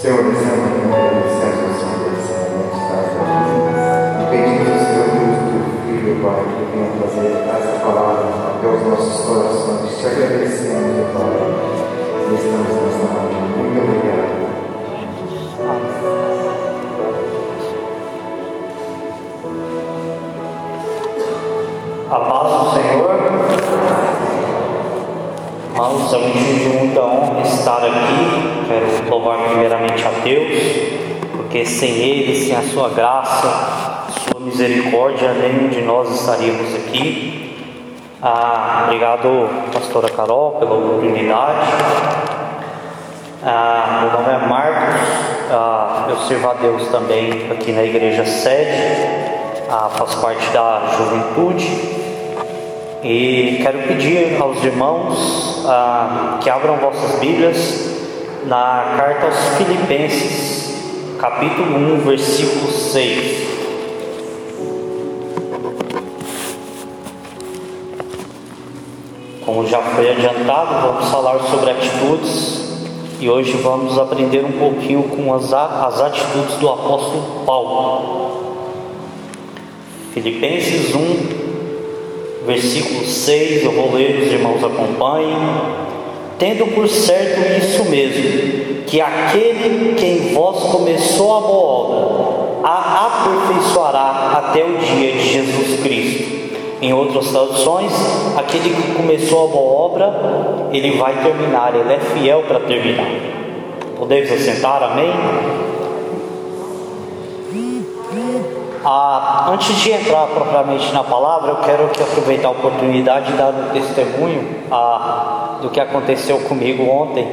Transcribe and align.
Senhor, 0.00 0.22
nessa 0.22 0.54
manhã, 0.54 0.94
agradecemos 0.94 1.64
ao 1.64 1.74
Senhor 1.74 2.12
esse 2.20 2.30
momento, 2.38 2.78
Pai, 2.88 3.02
e 4.22 4.30
pedimos 4.30 4.68
ao 4.70 4.78
Senhor 4.78 5.06
que 5.10 5.18
use 5.26 5.42
teu 5.50 5.62
filho, 5.82 6.14
Pai, 6.22 6.38
que 6.46 6.62
venha 6.70 6.88
trazer 7.00 7.34
essa 7.48 7.74
palavra 7.84 8.30
até 8.46 8.66
os 8.68 8.82
nossos 8.86 9.16
corações. 9.26 9.90
Te 9.98 10.06
agradecemos, 10.06 11.02
Pai, 11.12 11.34
e 12.14 12.32
estamos 12.32 12.74
nesta 12.78 13.06
manhã. 13.12 13.40
Muito 13.56 13.78
obrigado. 13.82 14.38
A 22.08 22.18
paz 22.20 22.46
do 22.52 22.64
Senhor. 22.70 23.14
Irmãos, 25.74 26.12
é 26.12 26.16
um 26.16 26.30
de 26.30 26.68
muita 26.78 27.00
honra 27.00 27.40
estar 27.42 27.84
aqui. 27.84 28.47
Primeiramente 29.98 30.04
a 30.04 30.10
Deus, 30.22 31.28
porque 31.32 31.64
sem 31.64 31.90
Ele, 31.90 32.34
sem 32.34 32.54
a 32.54 32.62
Sua 32.62 32.88
graça, 32.90 34.06
Sua 34.24 34.40
misericórdia, 34.40 35.32
nenhum 35.32 35.68
de 35.68 35.82
nós 35.82 36.20
estaríamos 36.20 36.74
aqui. 36.74 37.56
Ah, 38.22 38.84
obrigado, 38.84 39.48
pastora 39.72 40.08
Carol, 40.08 40.52
pela 40.52 40.74
oportunidade. 40.74 41.68
Ah, 43.44 44.00
meu 44.02 44.12
nome 44.12 44.34
é 44.34 44.48
Marcos, 44.48 45.00
ah, 45.50 46.06
eu 46.08 46.16
sirvo 46.18 46.48
a 46.48 46.54
Deus 46.54 46.88
também 46.88 47.50
aqui 47.50 47.72
na 47.72 47.82
igreja 47.82 48.24
sede, 48.24 48.70
ah, 49.70 49.88
faço 49.96 50.20
parte 50.20 50.48
da 50.50 50.94
juventude 50.96 51.66
e 53.04 53.60
quero 53.62 53.78
pedir 53.86 54.40
aos 54.40 54.62
irmãos 54.64 55.64
ah, 55.68 56.38
que 56.40 56.50
abram 56.50 56.76
vossas 56.76 57.18
Bíblias 57.20 57.97
na 58.48 58.94
carta 58.96 59.26
aos 59.26 59.58
Filipenses, 59.58 60.74
capítulo 61.20 61.76
1, 61.96 62.00
versículo 62.00 62.72
6. 62.72 63.46
Como 69.44 69.66
já 69.66 69.82
foi 69.82 70.10
adiantado, 70.10 70.86
vamos 70.86 71.10
falar 71.10 71.38
sobre 71.40 71.72
atitudes 71.72 72.88
e 73.20 73.28
hoje 73.28 73.52
vamos 73.58 73.98
aprender 73.98 74.42
um 74.42 74.52
pouquinho 74.52 75.02
com 75.02 75.34
as, 75.34 75.52
as 75.52 76.00
atitudes 76.00 76.56
do 76.56 76.70
apóstolo 76.70 77.44
Paulo. 77.44 78.64
Filipenses 80.14 80.94
1, 80.94 82.46
versículo 82.46 83.04
6, 83.04 83.64
eu 83.64 83.72
vou 83.72 83.92
ler, 83.92 84.22
os 84.22 84.32
irmãos 84.32 84.64
acompanhem. 84.64 85.87
Tendo 86.38 86.72
por 86.72 86.86
certo 86.88 87.40
isso 87.58 87.84
mesmo, 87.86 88.84
que 88.86 89.00
aquele 89.00 89.94
que 89.94 90.06
em 90.06 90.34
vós 90.34 90.62
começou 90.70 91.36
a 91.36 91.40
boa 91.40 91.72
obra, 91.72 92.58
a 92.62 93.06
aperfeiçoará 93.06 94.32
até 94.36 94.64
o 94.64 94.78
dia 94.78 95.12
de 95.12 95.32
Jesus 95.32 95.80
Cristo. 95.80 96.38
Em 96.80 96.92
outras 96.92 97.28
traduções, 97.32 97.92
aquele 98.36 98.70
que 98.70 98.94
começou 98.94 99.48
a 99.48 99.50
boa 99.50 99.84
obra, 99.84 100.68
ele 100.72 100.96
vai 100.96 101.20
terminar, 101.22 101.74
ele 101.74 101.92
é 101.92 101.98
fiel 101.98 102.44
para 102.46 102.60
terminar. 102.60 103.10
Podemos 103.98 104.30
assentar, 104.30 104.80
amém? 104.84 105.12
Ah, 108.84 109.50
antes 109.50 109.74
de 109.82 109.90
entrar 109.90 110.28
propriamente 110.28 110.92
na 110.92 111.02
palavra, 111.02 111.50
eu 111.50 111.56
quero 111.56 111.86
aqui 111.86 112.00
aproveitar 112.00 112.46
a 112.48 112.52
oportunidade 112.52 113.32
de 113.32 113.36
dar 113.36 113.48
um 113.48 113.70
testemunho 113.72 114.48
ah, 114.70 115.47
do 115.60 115.70
que 115.70 115.80
aconteceu 115.80 116.38
comigo 116.40 116.84
ontem. 116.84 117.26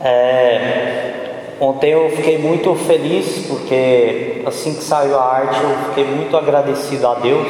É, 0.00 1.56
ontem 1.60 1.90
eu 1.90 2.10
fiquei 2.10 2.38
muito 2.38 2.74
feliz 2.74 3.46
porque 3.48 4.42
assim 4.46 4.74
que 4.74 4.82
saiu 4.82 5.18
a 5.18 5.24
arte 5.24 5.60
eu 5.62 5.76
fiquei 5.88 6.04
muito 6.04 6.36
agradecido 6.36 7.06
a 7.08 7.14
Deus 7.14 7.48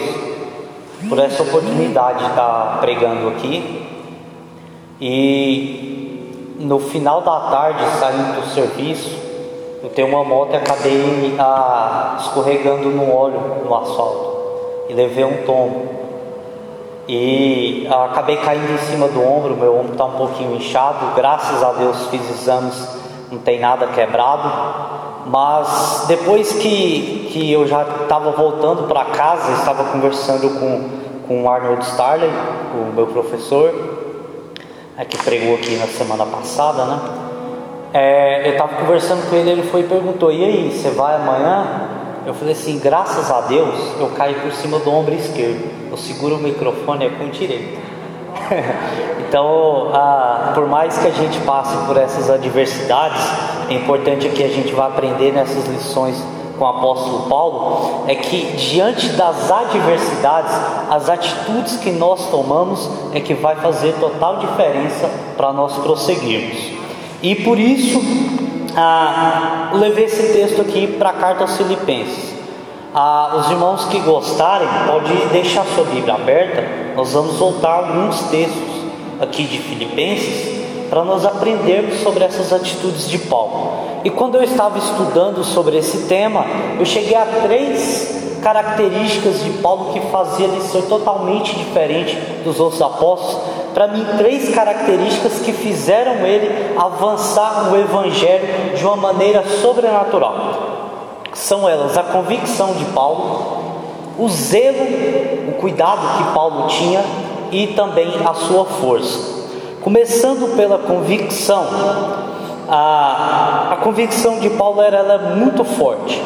por 1.09 1.19
essa 1.19 1.43
oportunidade 1.43 2.19
de 2.19 2.31
estar 2.31 2.79
pregando 2.81 3.29
aqui. 3.29 3.87
E 5.01 6.57
no 6.59 6.81
final 6.81 7.21
da 7.21 7.39
tarde, 7.51 7.85
saindo 8.01 8.41
do 8.41 8.47
serviço, 8.49 9.17
eu 9.83 9.91
tenho 9.91 10.09
uma 10.09 10.25
moto 10.25 10.55
e 10.55 10.57
acabei 10.57 11.37
ah, 11.39 12.17
escorregando 12.21 12.89
no 12.89 13.15
óleo 13.15 13.41
no 13.65 13.75
asfalto 13.77 14.39
e 14.89 14.93
levei 14.93 15.25
um 15.25 15.45
tombo. 15.45 15.98
E 17.09 17.89
ah, 17.91 18.05
acabei 18.05 18.37
caindo 18.37 18.71
em 18.71 18.79
cima 18.79 19.09
do 19.09 19.25
ombro, 19.25 19.57
meu 19.57 19.75
ombro 19.75 19.93
está 19.93 20.05
um 20.05 20.19
pouquinho 20.19 20.57
inchado, 20.57 21.15
graças 21.17 21.63
a 21.63 21.73
Deus 21.73 22.07
fiz 22.09 22.21
exames, 22.29 22.87
não 23.33 23.39
tem 23.39 23.59
nada 23.59 23.87
quebrado. 23.87 24.99
Mas 25.25 26.05
depois 26.07 26.53
que, 26.53 27.31
que 27.33 27.51
eu 27.51 27.67
já 27.67 27.83
estava 27.83 28.31
voltando 28.33 28.87
para 28.87 29.07
casa, 29.07 29.53
estava 29.53 29.85
conversando 29.85 30.61
com, 30.61 31.27
com 31.27 31.45
o 31.45 31.51
Arnold 31.51 31.83
Starley, 31.85 32.31
o 32.75 32.93
meu 32.95 33.07
professor, 33.07 33.73
é, 34.99 35.05
que 35.05 35.17
pregou 35.19 35.55
aqui 35.55 35.77
na 35.77 35.87
semana 35.87 36.27
passada, 36.27 36.85
né? 36.85 37.01
É, 37.93 38.49
eu 38.49 38.53
estava 38.53 38.77
conversando 38.77 39.29
com 39.31 39.37
ele, 39.37 39.51
ele 39.51 39.63
foi 39.63 39.81
e 39.81 39.85
perguntou: 39.85 40.31
E 40.31 40.45
aí, 40.45 40.71
você 40.71 40.91
vai 40.91 41.17
amanhã? 41.17 41.88
Eu 42.29 42.35
falei 42.35 42.53
assim: 42.53 42.79
Graças 42.79 43.31
a 43.31 43.41
Deus, 43.41 43.75
eu 43.99 44.09
caí 44.09 44.35
por 44.35 44.53
cima 44.53 44.79
do 44.81 44.93
ombro 44.93 45.15
esquerdo. 45.15 45.65
Eu 45.91 45.97
seguro 45.97 46.35
o 46.35 46.39
microfone 46.39 47.07
é 47.07 47.09
com 47.09 47.25
o 47.25 47.31
direito. 47.31 47.81
então, 49.27 49.91
ah, 49.95 50.53
por 50.55 50.69
mais 50.69 50.99
que 50.99 51.07
a 51.07 51.11
gente 51.11 51.41
passe 51.41 51.75
por 51.87 51.97
essas 51.97 52.29
adversidades, 52.29 53.23
é 53.71 53.73
importante 53.73 54.29
que 54.29 54.45
a 54.45 54.49
gente 54.49 54.75
vá 54.75 54.89
aprender 54.89 55.33
nessas 55.33 55.67
lições 55.69 56.23
com 56.59 56.67
o 56.67 56.69
apóstolo 56.69 57.31
Paulo 57.31 58.05
é 58.09 58.15
que 58.15 58.57
diante 58.57 59.09
das 59.11 59.51
adversidades, 59.51 60.53
as 60.91 61.09
atitudes 61.09 61.77
que 61.77 61.93
nós 61.93 62.29
tomamos 62.31 62.91
é 63.15 63.21
que 63.21 63.33
vai 63.33 63.57
fazer 63.57 63.95
total 63.99 64.37
diferença 64.37 65.09
para 65.35 65.51
nós 65.51 65.73
prosseguirmos. 65.79 66.59
E 67.23 67.37
por 67.37 67.59
isso, 67.59 68.01
ah, 68.81 69.71
levei 69.73 70.05
esse 70.05 70.33
texto 70.33 70.61
aqui 70.61 70.87
para 70.87 71.11
a 71.11 71.13
carta 71.15 71.43
aos 71.43 71.57
Filipenses. 71.57 72.33
Ah, 72.95 73.35
os 73.41 73.51
irmãos 73.51 73.87
que 73.87 73.99
gostarem, 73.99 74.69
pode 74.87 75.13
deixar 75.33 75.65
sua 75.75 75.83
Bíblia 75.83 76.15
aberta. 76.15 76.65
Nós 76.95 77.13
vamos 77.13 77.37
voltar 77.39 77.75
alguns 77.75 78.21
textos 78.31 78.85
aqui 79.21 79.43
de 79.43 79.59
Filipenses 79.59 80.59
para 80.89 81.03
nós 81.03 81.27
aprendermos 81.27 81.99
sobre 82.05 82.23
essas 82.23 82.53
atitudes 82.53 83.09
de 83.09 83.19
Paulo. 83.19 83.73
E 84.05 84.11
quando 84.11 84.37
eu 84.37 84.45
estava 84.45 84.79
estudando 84.79 85.43
sobre 85.43 85.77
esse 85.77 86.07
tema, 86.07 86.47
eu 86.79 86.87
cheguei 86.87 87.17
a 87.17 87.27
três 87.27 88.39
características 88.41 89.43
de 89.43 89.51
Paulo 89.59 89.93
que 89.93 90.01
fazia 90.13 90.47
ele 90.47 90.61
ser 90.61 90.83
totalmente 90.83 91.53
diferente 91.57 92.17
dos 92.45 92.61
outros 92.61 92.81
apóstolos. 92.81 93.58
Para 93.79 93.87
mim, 93.87 94.05
três 94.17 94.53
características 94.53 95.35
que 95.39 95.53
fizeram 95.53 96.27
ele 96.27 96.75
avançar 96.77 97.71
no 97.71 97.79
Evangelho 97.79 98.75
de 98.77 98.85
uma 98.85 98.97
maneira 98.97 99.45
sobrenatural. 99.63 100.35
São 101.33 101.69
elas 101.69 101.97
a 101.97 102.03
convicção 102.03 102.73
de 102.73 102.85
Paulo, 102.87 103.63
o 104.19 104.29
zelo, 104.29 104.85
o 105.51 105.53
cuidado 105.61 106.01
que 106.19 106.35
Paulo 106.35 106.67
tinha 106.67 107.05
e 107.53 107.69
também 107.69 108.09
a 108.27 108.35
sua 108.35 108.65
força. 108.65 109.45
Começando 109.81 110.57
pela 110.57 110.79
convicção, 110.79 111.65
a, 112.69 113.69
a 113.75 113.77
convicção 113.77 114.41
de 114.41 114.51
Paulo 114.51 114.83
era, 114.83 114.99
era 114.99 115.19
muito 115.37 115.63
forte. 115.63 116.21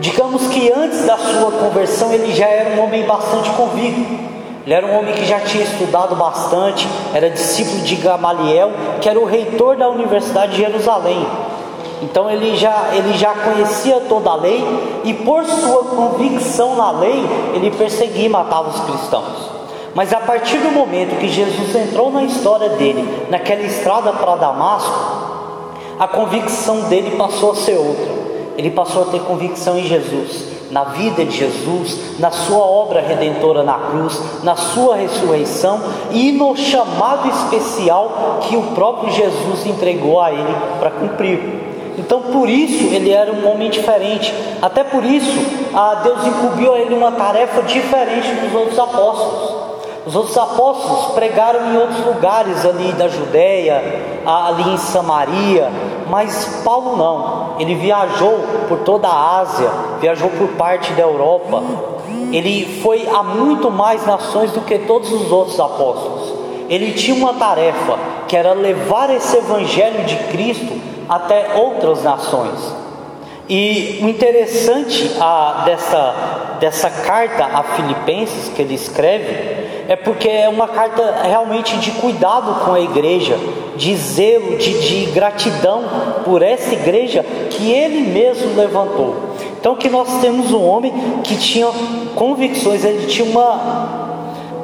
Digamos 0.00 0.48
que 0.48 0.72
antes 0.72 1.06
da 1.06 1.16
sua 1.16 1.52
conversão 1.52 2.12
ele 2.12 2.34
já 2.34 2.48
era 2.48 2.74
um 2.74 2.84
homem 2.84 3.06
bastante 3.06 3.50
convicto. 3.50 4.35
Ele 4.66 4.74
era 4.74 4.84
um 4.84 4.98
homem 4.98 5.14
que 5.14 5.24
já 5.24 5.38
tinha 5.38 5.62
estudado 5.62 6.16
bastante, 6.16 6.88
era 7.14 7.30
discípulo 7.30 7.82
de 7.82 7.94
Gamaliel, 7.94 8.72
que 9.00 9.08
era 9.08 9.20
o 9.20 9.24
reitor 9.24 9.76
da 9.76 9.88
Universidade 9.88 10.56
de 10.56 10.58
Jerusalém. 10.58 11.24
Então 12.02 12.28
ele 12.28 12.56
já, 12.56 12.90
ele 12.92 13.16
já 13.16 13.32
conhecia 13.32 14.00
toda 14.08 14.30
a 14.30 14.34
lei 14.34 14.62
e 15.04 15.14
por 15.14 15.44
sua 15.44 15.84
convicção 15.84 16.74
na 16.74 16.90
lei, 16.90 17.24
ele 17.54 17.70
perseguia 17.70 18.26
e 18.26 18.28
matava 18.28 18.68
os 18.70 18.80
cristãos. 18.80 19.50
Mas 19.94 20.12
a 20.12 20.18
partir 20.18 20.58
do 20.58 20.72
momento 20.72 21.16
que 21.20 21.28
Jesus 21.28 21.72
entrou 21.76 22.10
na 22.10 22.24
história 22.24 22.70
dele, 22.70 23.28
naquela 23.30 23.62
estrada 23.62 24.12
para 24.14 24.34
Damasco, 24.34 24.92
a 25.96 26.08
convicção 26.08 26.80
dele 26.88 27.16
passou 27.16 27.52
a 27.52 27.54
ser 27.54 27.78
outra. 27.78 28.26
Ele 28.58 28.72
passou 28.72 29.02
a 29.02 29.06
ter 29.06 29.20
convicção 29.20 29.78
em 29.78 29.86
Jesus, 29.86 30.55
na 30.70 30.84
vida 30.84 31.24
de 31.24 31.36
Jesus, 31.36 32.18
na 32.18 32.30
sua 32.30 32.64
obra 32.64 33.00
redentora 33.00 33.62
na 33.62 33.74
cruz, 33.74 34.20
na 34.42 34.56
sua 34.56 34.96
ressurreição 34.96 35.80
e 36.10 36.32
no 36.32 36.56
chamado 36.56 37.28
especial 37.28 38.40
que 38.42 38.56
o 38.56 38.62
próprio 38.74 39.12
Jesus 39.12 39.66
entregou 39.66 40.20
a 40.20 40.32
ele 40.32 40.56
para 40.78 40.90
cumprir. 40.90 41.66
Então, 41.98 42.20
por 42.20 42.48
isso, 42.48 42.84
ele 42.94 43.10
era 43.10 43.32
um 43.32 43.50
homem 43.50 43.70
diferente. 43.70 44.34
Até 44.60 44.84
por 44.84 45.02
isso, 45.02 45.32
Deus 46.02 46.26
incumbiu 46.26 46.74
a 46.74 46.78
ele 46.78 46.94
uma 46.94 47.12
tarefa 47.12 47.62
diferente 47.62 48.28
dos 48.34 48.54
outros 48.54 48.78
apóstolos. 48.78 49.65
Os 50.06 50.14
outros 50.14 50.38
apóstolos 50.38 51.14
pregaram 51.14 51.72
em 51.72 51.76
outros 51.78 52.06
lugares 52.06 52.64
ali 52.64 52.92
da 52.92 53.08
Judéia, 53.08 53.82
ali 54.24 54.70
em 54.70 54.76
Samaria, 54.76 55.68
mas 56.08 56.62
Paulo 56.64 56.96
não. 56.96 57.56
Ele 57.58 57.74
viajou 57.74 58.38
por 58.68 58.78
toda 58.78 59.08
a 59.08 59.40
Ásia, 59.40 59.68
viajou 60.00 60.30
por 60.30 60.46
parte 60.50 60.92
da 60.92 61.02
Europa. 61.02 61.60
Ele 62.30 62.80
foi 62.82 63.08
a 63.08 63.24
muito 63.24 63.68
mais 63.68 64.06
nações 64.06 64.52
do 64.52 64.60
que 64.60 64.78
todos 64.78 65.12
os 65.12 65.32
outros 65.32 65.58
apóstolos. 65.58 66.34
Ele 66.68 66.92
tinha 66.92 67.16
uma 67.16 67.34
tarefa, 67.34 67.98
que 68.28 68.36
era 68.36 68.52
levar 68.52 69.10
esse 69.10 69.36
evangelho 69.36 70.04
de 70.04 70.16
Cristo 70.28 70.80
até 71.08 71.54
outras 71.56 72.04
nações. 72.04 72.74
E 73.48 74.00
o 74.02 74.08
interessante 74.08 75.16
a, 75.20 75.62
dessa, 75.64 76.14
dessa 76.60 76.90
carta 76.90 77.44
a 77.44 77.62
Filipenses 77.62 78.48
que 78.54 78.62
ele 78.62 78.74
escreve 78.74 79.65
é 79.88 79.96
porque 79.96 80.28
é 80.28 80.48
uma 80.48 80.68
carta 80.68 81.22
realmente 81.22 81.76
de 81.78 81.90
cuidado 81.92 82.64
com 82.64 82.72
a 82.72 82.80
igreja, 82.80 83.38
de 83.76 83.94
zelo, 83.96 84.56
de, 84.56 84.80
de 84.80 85.06
gratidão 85.12 85.84
por 86.24 86.42
essa 86.42 86.72
igreja 86.72 87.24
que 87.50 87.70
ele 87.70 88.00
mesmo 88.12 88.56
levantou. 88.56 89.16
Então 89.58 89.76
que 89.76 89.88
nós 89.88 90.20
temos 90.20 90.52
um 90.52 90.64
homem 90.64 90.92
que 91.24 91.36
tinha 91.36 91.68
convicções, 92.14 92.84
ele 92.84 93.06
tinha 93.06 93.28
uma 93.28 94.05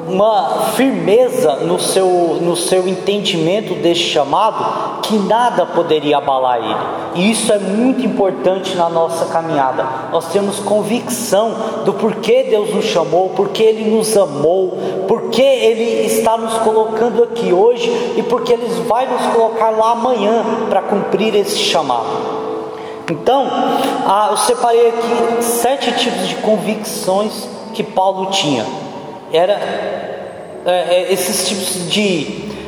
uma 0.07 0.71
firmeza 0.75 1.57
no 1.57 1.79
seu, 1.79 2.07
no 2.41 2.55
seu 2.55 2.87
entendimento 2.87 3.73
deste 3.75 4.05
chamado 4.05 5.01
que 5.01 5.17
nada 5.17 5.65
poderia 5.65 6.17
abalar 6.17 6.57
ele. 6.57 6.75
E 7.15 7.31
isso 7.31 7.51
é 7.51 7.59
muito 7.59 8.05
importante 8.05 8.75
na 8.75 8.89
nossa 8.89 9.25
caminhada. 9.25 9.85
Nós 10.11 10.27
temos 10.31 10.59
convicção 10.59 11.51
do 11.85 11.93
porquê 11.93 12.47
Deus 12.49 12.73
nos 12.73 12.85
chamou, 12.85 13.29
porque 13.29 13.61
Ele 13.61 13.91
nos 13.91 14.15
amou, 14.17 14.77
porque 15.07 15.41
Ele 15.41 16.05
está 16.05 16.37
nos 16.37 16.53
colocando 16.59 17.23
aqui 17.23 17.53
hoje 17.53 17.89
e 18.17 18.23
porque 18.23 18.53
Ele 18.53 18.67
vai 18.87 19.05
nos 19.05 19.33
colocar 19.33 19.69
lá 19.69 19.91
amanhã 19.91 20.43
para 20.69 20.81
cumprir 20.81 21.35
esse 21.35 21.57
chamado. 21.57 22.43
Então, 23.11 23.47
ah, 24.07 24.29
eu 24.31 24.37
separei 24.37 24.89
aqui 24.89 25.43
sete 25.43 25.91
tipos 25.91 26.27
de 26.27 26.35
convicções 26.35 27.47
que 27.73 27.83
Paulo 27.83 28.27
tinha 28.27 28.65
era 29.33 29.53
é, 30.65 30.71
é, 30.71 31.11
esses 31.11 31.47
tipos 31.47 31.89
de, 31.89 32.25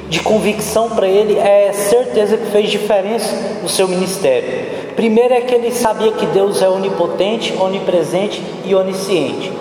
de 0.10 0.20
convicção 0.22 0.90
para 0.90 1.08
ele 1.08 1.38
é 1.38 1.72
certeza 1.72 2.36
que 2.38 2.48
fez 2.48 2.72
diferença 2.72 3.34
no 3.62 3.70
seu 3.70 3.88
ministério. 3.88 4.66
Primeiro 4.96 5.34
é 5.34 5.42
que 5.42 5.54
ele 5.54 5.72
sabia 5.72 6.12
que 6.12 6.26
Deus 6.28 6.62
é 6.62 6.70
onipotente, 6.70 7.54
onipresente 7.60 8.42
e 8.66 8.74
onisciente. 8.74 9.52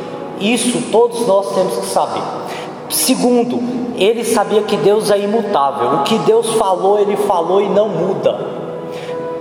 Isso 0.40 0.82
todos 0.90 1.26
nós 1.26 1.54
temos 1.54 1.76
que 1.78 1.86
saber. 1.86 2.22
Segundo, 2.88 3.60
ele 3.96 4.24
sabia 4.24 4.62
que 4.62 4.76
Deus 4.76 5.10
é 5.10 5.18
imutável. 5.18 5.98
O 5.98 6.02
que 6.04 6.18
Deus 6.18 6.54
falou, 6.54 6.98
ele 6.98 7.16
falou 7.16 7.60
e 7.60 7.68
não 7.68 7.88
muda. 7.88 8.38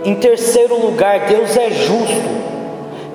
Em 0.03 0.15
terceiro 0.15 0.79
lugar, 0.79 1.27
Deus 1.27 1.55
é 1.55 1.69
justo. 1.69 2.42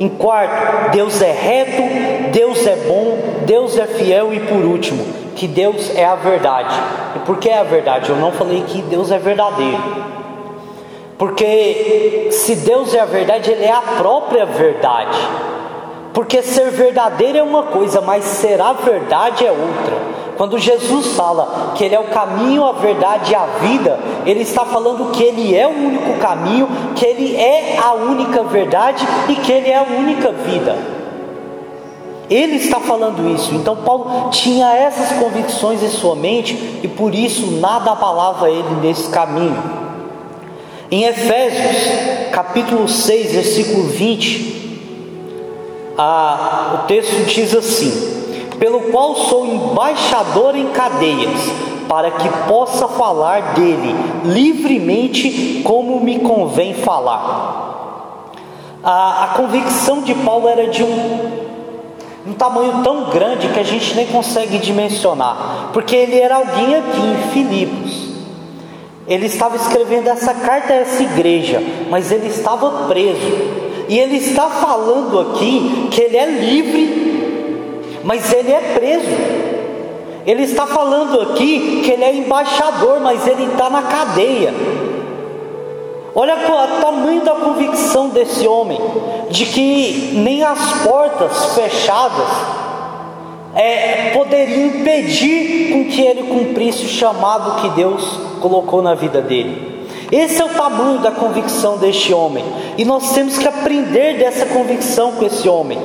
Em 0.00 0.08
quarto, 0.08 0.90
Deus 0.92 1.20
é 1.20 1.32
reto, 1.32 2.30
Deus 2.32 2.66
é 2.66 2.76
bom, 2.76 3.18
Deus 3.44 3.76
é 3.76 3.86
fiel 3.86 4.32
e 4.32 4.40
por 4.40 4.64
último, 4.64 5.04
que 5.34 5.48
Deus 5.48 5.90
é 5.96 6.04
a 6.04 6.14
verdade. 6.14 6.74
E 7.16 7.18
por 7.20 7.38
que 7.38 7.48
é 7.48 7.58
a 7.58 7.64
verdade? 7.64 8.10
Eu 8.10 8.16
não 8.16 8.30
falei 8.30 8.62
que 8.66 8.80
Deus 8.82 9.10
é 9.10 9.18
verdadeiro. 9.18 9.82
Porque 11.18 12.28
se 12.30 12.54
Deus 12.54 12.94
é 12.94 13.00
a 13.00 13.04
verdade, 13.04 13.50
Ele 13.50 13.64
é 13.64 13.72
a 13.72 13.82
própria 13.82 14.46
verdade. 14.46 15.18
Porque 16.14 16.42
ser 16.42 16.70
verdadeiro 16.70 17.38
é 17.38 17.42
uma 17.42 17.64
coisa, 17.64 18.00
mas 18.00 18.24
ser 18.24 18.60
a 18.60 18.72
verdade 18.72 19.44
é 19.44 19.50
outra. 19.50 20.17
Quando 20.38 20.56
Jesus 20.56 21.08
fala 21.08 21.72
que 21.74 21.82
Ele 21.82 21.96
é 21.96 21.98
o 21.98 22.04
caminho, 22.04 22.64
a 22.64 22.70
verdade 22.70 23.32
e 23.32 23.34
a 23.34 23.44
vida, 23.60 23.98
Ele 24.24 24.42
está 24.42 24.64
falando 24.64 25.10
que 25.10 25.20
Ele 25.20 25.52
é 25.52 25.66
o 25.66 25.70
único 25.70 26.16
caminho, 26.20 26.68
que 26.94 27.04
Ele 27.04 27.34
é 27.34 27.76
a 27.76 27.92
única 27.94 28.44
verdade 28.44 29.04
e 29.28 29.34
que 29.34 29.50
Ele 29.50 29.68
é 29.68 29.76
a 29.76 29.82
única 29.82 30.30
vida. 30.30 30.78
Ele 32.30 32.56
está 32.56 32.78
falando 32.78 33.28
isso. 33.34 33.52
Então 33.52 33.74
Paulo 33.76 34.30
tinha 34.30 34.72
essas 34.74 35.18
convicções 35.18 35.82
em 35.82 35.88
sua 35.88 36.14
mente 36.14 36.54
e 36.84 36.86
por 36.86 37.12
isso 37.12 37.58
nada 37.58 37.90
abalava 37.90 38.48
ele 38.48 38.76
nesse 38.80 39.08
caminho. 39.08 39.60
Em 40.88 41.02
Efésios, 41.04 42.30
capítulo 42.30 42.88
6, 42.88 43.32
versículo 43.32 43.88
20, 43.88 44.58
a, 45.98 46.82
o 46.84 46.86
texto 46.86 47.26
diz 47.26 47.56
assim: 47.56 48.17
pelo 48.58 48.80
qual 48.90 49.14
sou 49.14 49.46
embaixador 49.46 50.56
em 50.56 50.68
cadeias, 50.68 51.40
para 51.88 52.10
que 52.10 52.28
possa 52.46 52.86
falar 52.86 53.54
dele 53.54 53.94
livremente 54.24 55.62
como 55.64 56.00
me 56.00 56.18
convém 56.18 56.74
falar. 56.74 58.34
A, 58.82 59.24
a 59.24 59.26
convicção 59.28 60.02
de 60.02 60.14
Paulo 60.14 60.48
era 60.48 60.68
de 60.68 60.84
um, 60.84 61.30
um 62.26 62.32
tamanho 62.34 62.82
tão 62.82 63.10
grande 63.10 63.48
que 63.48 63.58
a 63.58 63.64
gente 63.64 63.94
nem 63.94 64.06
consegue 64.06 64.58
dimensionar, 64.58 65.70
porque 65.72 65.96
ele 65.96 66.20
era 66.20 66.36
alguém 66.36 66.76
aqui 66.76 67.00
em 67.00 67.30
Filipos. 67.32 68.08
Ele 69.06 69.24
estava 69.24 69.56
escrevendo 69.56 70.08
essa 70.08 70.34
carta 70.34 70.74
a 70.74 70.76
essa 70.76 71.02
igreja, 71.02 71.62
mas 71.88 72.12
ele 72.12 72.28
estava 72.28 72.86
preso. 72.86 73.66
E 73.88 73.98
ele 73.98 74.18
está 74.18 74.50
falando 74.50 75.18
aqui 75.18 75.88
que 75.90 76.02
ele 76.02 76.16
é 76.18 76.26
livre 76.26 77.07
mas 78.04 78.32
ele 78.32 78.52
é 78.52 78.60
preso. 78.74 79.48
Ele 80.26 80.42
está 80.42 80.66
falando 80.66 81.20
aqui 81.22 81.80
que 81.84 81.90
ele 81.90 82.04
é 82.04 82.14
embaixador, 82.14 83.00
mas 83.00 83.26
ele 83.26 83.44
está 83.44 83.70
na 83.70 83.82
cadeia. 83.82 84.52
Olha 86.14 86.34
o 86.36 86.80
tamanho 86.82 87.22
da 87.22 87.32
convicção 87.32 88.08
desse 88.08 88.46
homem, 88.46 88.78
de 89.30 89.46
que 89.46 90.12
nem 90.16 90.42
as 90.42 90.82
portas 90.82 91.54
fechadas 91.54 92.28
é, 93.54 94.10
poderiam 94.12 94.66
impedir 94.66 95.72
com 95.72 95.84
que 95.84 96.02
ele 96.02 96.24
cumprisse 96.24 96.84
o 96.84 96.88
chamado 96.88 97.62
que 97.62 97.70
Deus 97.70 98.04
colocou 98.40 98.82
na 98.82 98.94
vida 98.94 99.22
dele. 99.22 99.86
Esse 100.10 100.40
é 100.40 100.44
o 100.44 100.48
tamanho 100.48 100.98
da 100.98 101.10
convicção 101.10 101.78
deste 101.78 102.12
homem, 102.12 102.44
e 102.76 102.84
nós 102.84 103.12
temos 103.12 103.38
que 103.38 103.46
aprender 103.46 104.18
dessa 104.18 104.46
convicção 104.46 105.12
com 105.12 105.24
esse 105.24 105.48
homem 105.48 105.78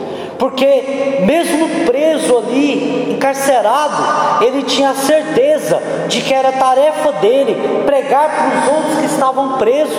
porque 0.43 1.21
mesmo 1.25 1.85
preso 1.85 2.39
ali, 2.39 3.13
encarcerado, 3.13 4.43
ele 4.43 4.63
tinha 4.63 4.93
certeza 4.93 5.81
de 6.09 6.19
que 6.19 6.33
era 6.33 6.51
tarefa 6.51 7.13
dele 7.13 7.55
pregar 7.85 8.29
para 8.29 8.59
os 8.59 8.75
outros 8.75 8.99
que 8.99 9.05
estavam 9.05 9.53
presos. 9.53 9.95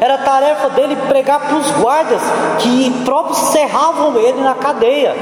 Era 0.00 0.18
tarefa 0.18 0.70
dele 0.70 0.94
pregar 1.08 1.40
para 1.40 1.56
os 1.56 1.68
guardas 1.72 2.22
que 2.60 3.02
próprios 3.04 3.36
cerravam 3.48 4.16
ele 4.16 4.40
na 4.42 4.54
cadeia. 4.54 5.16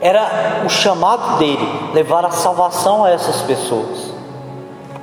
Era 0.00 0.62
o 0.64 0.70
chamado 0.70 1.36
dele 1.36 1.90
levar 1.92 2.24
a 2.24 2.30
salvação 2.30 3.04
a 3.04 3.10
essas 3.10 3.42
pessoas. 3.42 4.13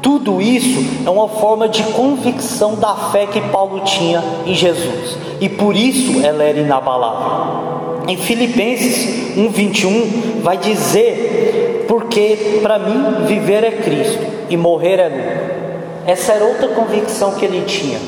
Tudo 0.01 0.41
isso 0.41 1.05
é 1.05 1.09
uma 1.09 1.27
forma 1.27 1.69
de 1.69 1.83
convicção 1.83 2.75
da 2.75 2.95
fé 2.95 3.27
que 3.27 3.39
Paulo 3.39 3.81
tinha 3.81 4.23
em 4.45 4.55
Jesus, 4.55 5.17
e 5.39 5.47
por 5.47 5.75
isso 5.75 6.25
ela 6.25 6.43
era 6.43 6.59
inabalável. 6.59 8.01
Em 8.07 8.17
Filipenses 8.17 9.37
1:21 9.37 10.41
vai 10.41 10.57
dizer: 10.57 11.85
"Porque 11.87 12.59
para 12.63 12.79
mim 12.79 13.25
viver 13.27 13.63
é 13.63 13.71
Cristo 13.71 14.25
e 14.49 14.57
morrer 14.57 14.99
é 14.99 15.07
lucro". 15.07 15.61
Essa 16.07 16.33
era 16.33 16.45
outra 16.45 16.69
convicção 16.69 17.35
que 17.35 17.45
ele 17.45 17.63
tinha. 17.65 17.99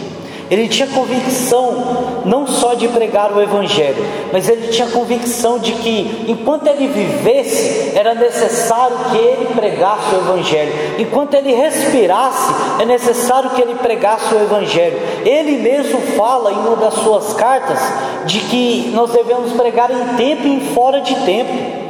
Ele 0.49 0.67
tinha 0.67 0.87
convicção 0.87 2.21
não 2.25 2.45
só 2.47 2.73
de 2.73 2.87
pregar 2.87 3.31
o 3.31 3.41
Evangelho, 3.41 4.05
mas 4.31 4.47
ele 4.47 4.67
tinha 4.67 4.87
convicção 4.87 5.59
de 5.59 5.73
que 5.73 6.25
enquanto 6.27 6.67
ele 6.67 6.87
vivesse, 6.87 7.91
era 7.95 8.13
necessário 8.13 8.97
que 9.11 9.17
ele 9.17 9.53
pregasse 9.53 10.15
o 10.15 10.19
Evangelho, 10.19 10.71
enquanto 10.99 11.33
ele 11.33 11.53
respirasse, 11.53 12.53
é 12.79 12.85
necessário 12.85 13.49
que 13.51 13.61
ele 13.61 13.75
pregasse 13.75 14.33
o 14.33 14.41
Evangelho. 14.41 14.99
Ele 15.25 15.57
mesmo 15.57 15.99
fala 16.17 16.51
em 16.51 16.57
uma 16.57 16.75
das 16.75 16.93
suas 16.95 17.33
cartas 17.33 17.79
de 18.25 18.39
que 18.39 18.91
nós 18.93 19.11
devemos 19.11 19.53
pregar 19.53 19.91
em 19.91 20.15
tempo 20.15 20.47
e 20.47 20.73
fora 20.73 21.01
de 21.01 21.15
tempo. 21.25 21.82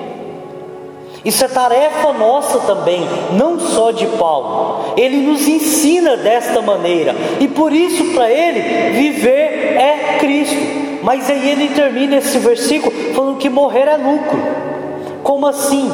Isso 1.23 1.45
é 1.45 1.47
tarefa 1.47 2.11
nossa 2.11 2.59
também, 2.59 3.07
não 3.33 3.59
só 3.59 3.91
de 3.91 4.05
Paulo. 4.05 4.93
Ele 4.97 5.17
nos 5.17 5.47
ensina 5.47 6.17
desta 6.17 6.61
maneira, 6.61 7.15
e 7.39 7.47
por 7.47 7.71
isso, 7.71 8.13
para 8.13 8.29
ele, 8.29 8.91
viver 8.91 9.77
é 9.77 10.17
Cristo. 10.19 10.83
Mas 11.01 11.29
aí 11.29 11.49
ele 11.49 11.69
termina 11.69 12.17
esse 12.17 12.37
versículo 12.39 12.93
falando 13.13 13.37
que 13.37 13.49
morrer 13.49 13.87
é 13.87 13.97
lucro. 13.97 14.39
Como 15.21 15.45
assim? 15.47 15.91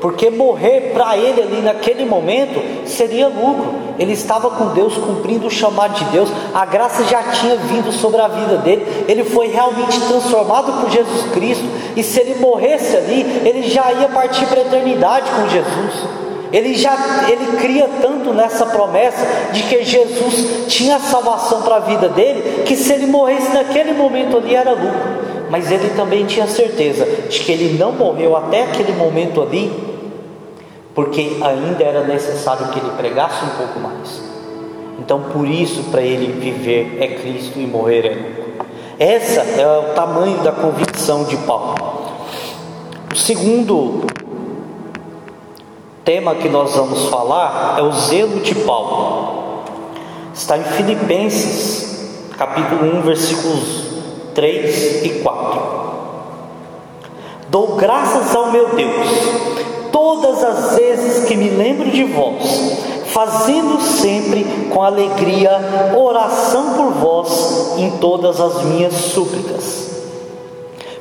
Porque 0.00 0.30
morrer 0.30 0.92
para 0.92 1.16
ele 1.16 1.42
ali 1.42 1.60
naquele 1.62 2.04
momento 2.04 2.60
seria 2.86 3.28
lucro. 3.28 3.74
Ele 3.98 4.12
estava 4.12 4.50
com 4.50 4.68
Deus, 4.68 4.96
cumprindo 4.96 5.46
o 5.46 5.50
chamado 5.50 5.94
de 5.94 6.04
Deus, 6.06 6.30
a 6.54 6.64
graça 6.64 7.04
já 7.04 7.22
tinha 7.24 7.56
vindo 7.56 7.92
sobre 7.92 8.20
a 8.20 8.28
vida 8.28 8.56
dele, 8.56 8.86
ele 9.06 9.24
foi 9.24 9.48
realmente 9.48 10.00
transformado 10.00 10.80
por 10.80 10.90
Jesus 10.90 11.30
Cristo, 11.32 11.64
e 11.94 12.02
se 12.02 12.18
ele 12.18 12.40
morresse 12.40 12.96
ali, 12.96 13.20
ele 13.44 13.62
já 13.64 13.92
ia 13.92 14.08
partir 14.08 14.46
para 14.46 14.60
a 14.60 14.62
eternidade 14.62 15.30
com 15.30 15.48
Jesus. 15.48 16.20
Ele 16.52 16.74
já 16.74 16.96
ele 17.28 17.58
cria 17.58 17.88
tanto 18.00 18.32
nessa 18.32 18.66
promessa 18.66 19.24
de 19.52 19.62
que 19.64 19.84
Jesus 19.84 20.66
tinha 20.66 20.98
salvação 20.98 21.62
para 21.62 21.76
a 21.76 21.80
vida 21.80 22.08
dele, 22.08 22.64
que 22.64 22.76
se 22.76 22.92
ele 22.92 23.06
morresse 23.06 23.52
naquele 23.52 23.92
momento 23.92 24.36
ali 24.36 24.54
era 24.54 24.72
lucro. 24.72 25.20
Mas 25.48 25.70
ele 25.70 25.90
também 25.96 26.26
tinha 26.26 26.46
certeza 26.46 27.04
de 27.28 27.40
que 27.40 27.52
ele 27.52 27.76
não 27.78 27.92
morreu 27.92 28.36
até 28.36 28.64
aquele 28.64 28.92
momento 28.92 29.42
ali, 29.42 29.89
porque 30.94 31.38
ainda 31.42 31.82
era 31.82 32.04
necessário 32.04 32.68
que 32.68 32.78
ele 32.78 32.90
pregasse 32.96 33.44
um 33.44 33.50
pouco 33.50 33.80
mais. 33.80 34.22
Então, 34.98 35.22
por 35.32 35.46
isso, 35.46 35.84
para 35.84 36.02
ele 36.02 36.32
viver 36.32 36.98
é 37.00 37.08
Cristo 37.20 37.58
e 37.58 37.66
morrer 37.66 38.06
é 38.06 38.14
lucro. 38.14 38.66
Essa 38.98 39.40
é 39.40 39.66
o 39.66 39.94
tamanho 39.94 40.38
da 40.38 40.52
convicção 40.52 41.24
de 41.24 41.36
Paulo. 41.38 41.74
O 43.10 43.16
segundo 43.16 44.06
tema 46.04 46.34
que 46.34 46.48
nós 46.48 46.74
vamos 46.74 47.06
falar 47.06 47.76
é 47.78 47.82
o 47.82 47.92
zelo 47.92 48.40
de 48.40 48.54
Paulo. 48.56 49.64
Está 50.34 50.58
em 50.58 50.64
Filipenses, 50.64 52.28
capítulo 52.36 52.98
1, 52.98 53.02
versículos 53.02 53.84
3 54.34 55.04
e 55.04 55.08
4. 55.22 55.60
Dou 57.48 57.76
graças 57.76 58.34
ao 58.34 58.52
meu 58.52 58.74
Deus, 58.74 59.08
todas 59.92 60.42
as 60.42 60.76
vezes 60.76 61.26
que 61.26 61.36
me 61.36 61.50
lembro 61.50 61.90
de 61.90 62.04
vós, 62.04 62.78
fazendo 63.06 63.80
sempre 63.80 64.44
com 64.72 64.82
alegria 64.82 65.92
oração 65.96 66.74
por 66.74 66.92
vós 66.92 67.74
em 67.78 67.90
todas 67.98 68.40
as 68.40 68.62
minhas 68.64 68.94
súplicas. 68.94 69.90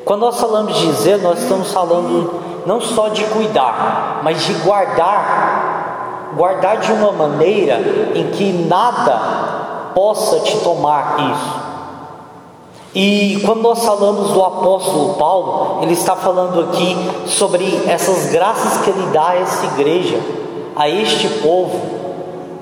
Quando 0.03 0.21
nós 0.21 0.39
falamos 0.39 0.75
de 0.77 0.91
zelo, 0.93 1.23
nós 1.23 1.43
estamos 1.43 1.71
falando 1.71 2.33
não 2.65 2.81
só 2.81 3.09
de 3.09 3.23
cuidar, 3.25 4.21
mas 4.23 4.43
de 4.45 4.53
guardar, 4.55 6.33
guardar 6.35 6.77
de 6.77 6.91
uma 6.91 7.11
maneira 7.11 7.79
em 8.15 8.31
que 8.31 8.51
nada 8.67 9.91
possa 9.93 10.39
te 10.39 10.57
tomar 10.59 11.15
isso. 11.31 11.68
E 12.93 13.39
quando 13.45 13.61
nós 13.61 13.85
falamos 13.85 14.31
do 14.31 14.43
apóstolo 14.43 15.13
Paulo, 15.13 15.83
ele 15.83 15.93
está 15.93 16.15
falando 16.15 16.61
aqui 16.61 16.95
sobre 17.27 17.83
essas 17.87 18.31
graças 18.31 18.81
que 18.81 18.89
ele 18.89 19.05
dá 19.13 19.29
a 19.29 19.35
essa 19.35 19.65
igreja, 19.65 20.19
a 20.75 20.89
este 20.89 21.27
povo, 21.39 21.79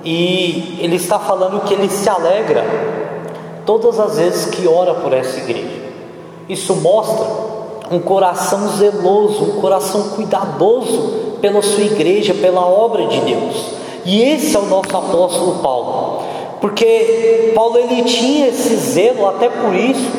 e 0.03 0.77
ele 0.79 0.97
está 0.97 1.17
falando 1.17 1.63
que 1.63 1.73
ele 1.73 1.89
se 1.89 2.09
alegra 2.09 2.65
todas 3.65 3.99
as 3.99 4.17
vezes 4.17 4.45
que 4.47 4.67
ora 4.67 4.95
por 4.95 5.13
essa 5.13 5.37
igreja. 5.37 5.87
Isso 6.49 6.75
mostra 6.75 7.25
um 7.89 7.99
coração 7.99 8.67
zeloso, 8.69 9.43
um 9.43 9.61
coração 9.61 10.09
cuidadoso 10.09 11.37
pela 11.41 11.61
sua 11.61 11.83
igreja, 11.83 12.33
pela 12.33 12.65
obra 12.65 13.07
de 13.07 13.19
Deus. 13.21 13.65
E 14.05 14.21
esse 14.21 14.55
é 14.55 14.59
o 14.59 14.65
nosso 14.65 14.95
apóstolo 14.95 15.59
Paulo. 15.61 16.26
Porque 16.59 17.51
Paulo 17.53 17.77
ele 17.77 18.03
tinha 18.03 18.47
esse 18.47 18.75
zelo, 18.75 19.27
até 19.27 19.47
por 19.49 19.75
isso, 19.75 20.11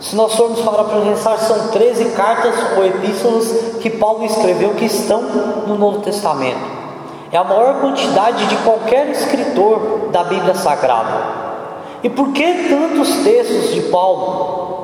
se 0.00 0.16
nós 0.16 0.34
formos 0.34 0.60
para 0.60 0.84
pensar, 0.84 1.38
são 1.38 1.68
13 1.68 2.06
cartas 2.16 2.54
ou 2.76 2.84
epístolas 2.84 3.76
que 3.80 3.88
Paulo 3.88 4.24
escreveu 4.24 4.70
que 4.70 4.86
estão 4.86 5.22
no 5.66 5.76
Novo 5.76 6.00
Testamento. 6.00 6.82
É 7.30 7.36
a 7.36 7.44
maior 7.44 7.80
quantidade 7.80 8.46
de 8.46 8.56
qualquer 8.58 9.08
escritor 9.10 10.08
da 10.10 10.24
Bíblia 10.24 10.54
Sagrada. 10.54 11.42
E 12.02 12.10
por 12.10 12.32
que 12.32 12.68
tantos 12.68 13.16
textos 13.22 13.72
de 13.72 13.82
Paulo? 13.82 14.82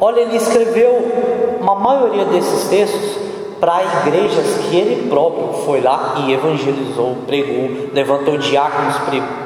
Olha, 0.00 0.20
ele 0.20 0.36
escreveu 0.36 1.58
uma 1.60 1.76
maioria 1.76 2.24
desses 2.24 2.68
textos 2.68 3.21
para 3.62 3.80
igrejas 3.84 4.58
que 4.68 4.76
ele 4.76 5.08
próprio 5.08 5.52
foi 5.64 5.80
lá 5.80 6.14
e 6.16 6.32
evangelizou, 6.32 7.18
pregou, 7.28 7.70
levantou 7.94 8.36
diáconos, 8.36 8.96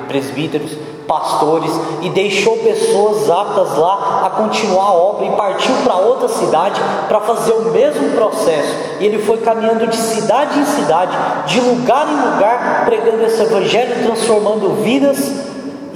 presbíteros, 0.09 0.71
pastores 1.07 1.71
e 2.01 2.09
deixou 2.09 2.57
pessoas 2.57 3.29
aptas 3.29 3.77
lá 3.77 4.23
a 4.25 4.31
continuar 4.31 4.85
a 4.85 4.95
obra 4.95 5.27
e 5.27 5.31
partiu 5.33 5.75
para 5.85 5.97
outra 5.97 6.29
cidade 6.29 6.81
para 7.07 7.21
fazer 7.21 7.53
o 7.53 7.71
mesmo 7.71 8.13
processo. 8.13 8.75
E 9.01 9.05
ele 9.05 9.19
foi 9.19 9.37
caminhando 9.37 9.87
de 9.87 9.97
cidade 9.97 10.61
em 10.61 10.65
cidade, 10.65 11.15
de 11.47 11.61
lugar 11.61 12.09
em 12.09 12.33
lugar, 12.33 12.87
pregando 12.87 13.23
esse 13.23 13.43
evangelho, 13.43 14.03
transformando 14.03 14.83
vidas 14.83 15.31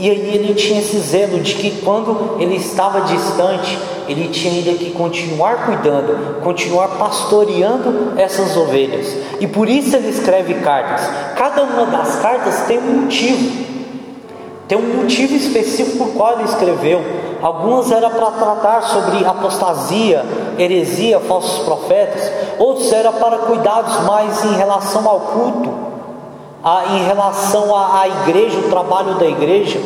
e 0.00 0.08
aí 0.08 0.34
ele 0.34 0.54
tinha 0.54 0.80
esse 0.80 0.98
zelo 0.98 1.40
de 1.40 1.54
que 1.56 1.82
quando 1.82 2.36
ele 2.40 2.56
estava 2.56 3.02
distante, 3.02 3.78
ele 4.10 4.28
tinha 4.28 4.52
ainda 4.52 4.72
que 4.72 4.90
continuar 4.90 5.66
cuidando, 5.66 6.42
continuar 6.42 6.88
pastoreando 6.98 8.14
essas 8.16 8.56
ovelhas. 8.56 9.16
E 9.38 9.46
por 9.46 9.68
isso 9.68 9.94
ele 9.94 10.08
escreve 10.08 10.54
cartas. 10.54 11.08
Cada 11.36 11.62
uma 11.62 11.86
das 11.86 12.16
cartas 12.16 12.62
tem 12.66 12.78
um 12.78 13.02
motivo. 13.02 13.70
Tem 14.66 14.76
um 14.76 15.02
motivo 15.02 15.34
específico 15.36 15.98
por 15.98 16.14
qual 16.14 16.34
ele 16.34 16.44
escreveu. 16.44 17.00
Algumas 17.40 17.90
era 17.92 18.10
para 18.10 18.32
tratar 18.32 18.82
sobre 18.82 19.24
apostasia, 19.24 20.24
heresia, 20.58 21.20
falsos 21.20 21.60
profetas. 21.64 22.30
Outros 22.58 22.92
era 22.92 23.12
para 23.12 23.38
cuidados 23.38 24.00
mais 24.04 24.44
em 24.44 24.54
relação 24.56 25.08
ao 25.08 25.20
culto 25.20 25.70
a, 26.64 26.96
em 26.96 27.04
relação 27.04 27.74
à, 27.74 28.06
igreja, 28.08 28.58
o 28.58 28.68
trabalho 28.68 29.14
da 29.14 29.26
igreja. 29.26 29.80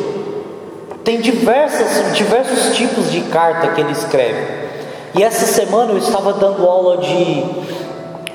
Tem 1.05 1.21
diversas, 1.21 2.15
diversos 2.17 2.75
tipos 2.75 3.11
de 3.11 3.21
carta 3.21 3.69
que 3.69 3.79
ele 3.79 3.91
escreve. 3.91 4.65
E 5.13 5.23
essa 5.23 5.45
semana 5.45 5.91
eu 5.91 5.97
estava 5.97 6.33
dando 6.33 6.67
aula 6.67 6.97
de 6.97 7.45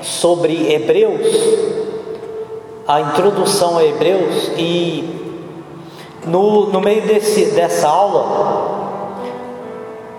sobre 0.01 0.73
Hebreus, 0.73 1.27
a 2.87 3.01
introdução 3.01 3.77
a 3.77 3.83
Hebreus, 3.83 4.51
e 4.57 5.21
no, 6.25 6.67
no 6.67 6.79
meio 6.79 7.01
desse, 7.03 7.51
dessa 7.51 7.87
aula 7.87 8.81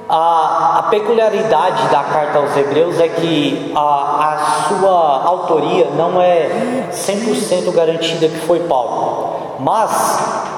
a, 0.09 0.79
a, 0.81 0.83
peculiaridade 0.85 1.89
da 1.89 2.05
carta 2.05 2.39
aos 2.39 2.55
Hebreus 2.55 3.01
é 3.01 3.09
que 3.09 3.73
a, 3.75 3.81
a 3.81 4.69
sua 4.69 5.23
autoria 5.25 5.89
não 5.97 6.21
é 6.21 6.87
100% 6.93 7.73
garantida 7.73 8.29
que 8.29 8.41
foi 8.41 8.61
Paulo, 8.61 9.57
mas 9.59 10.53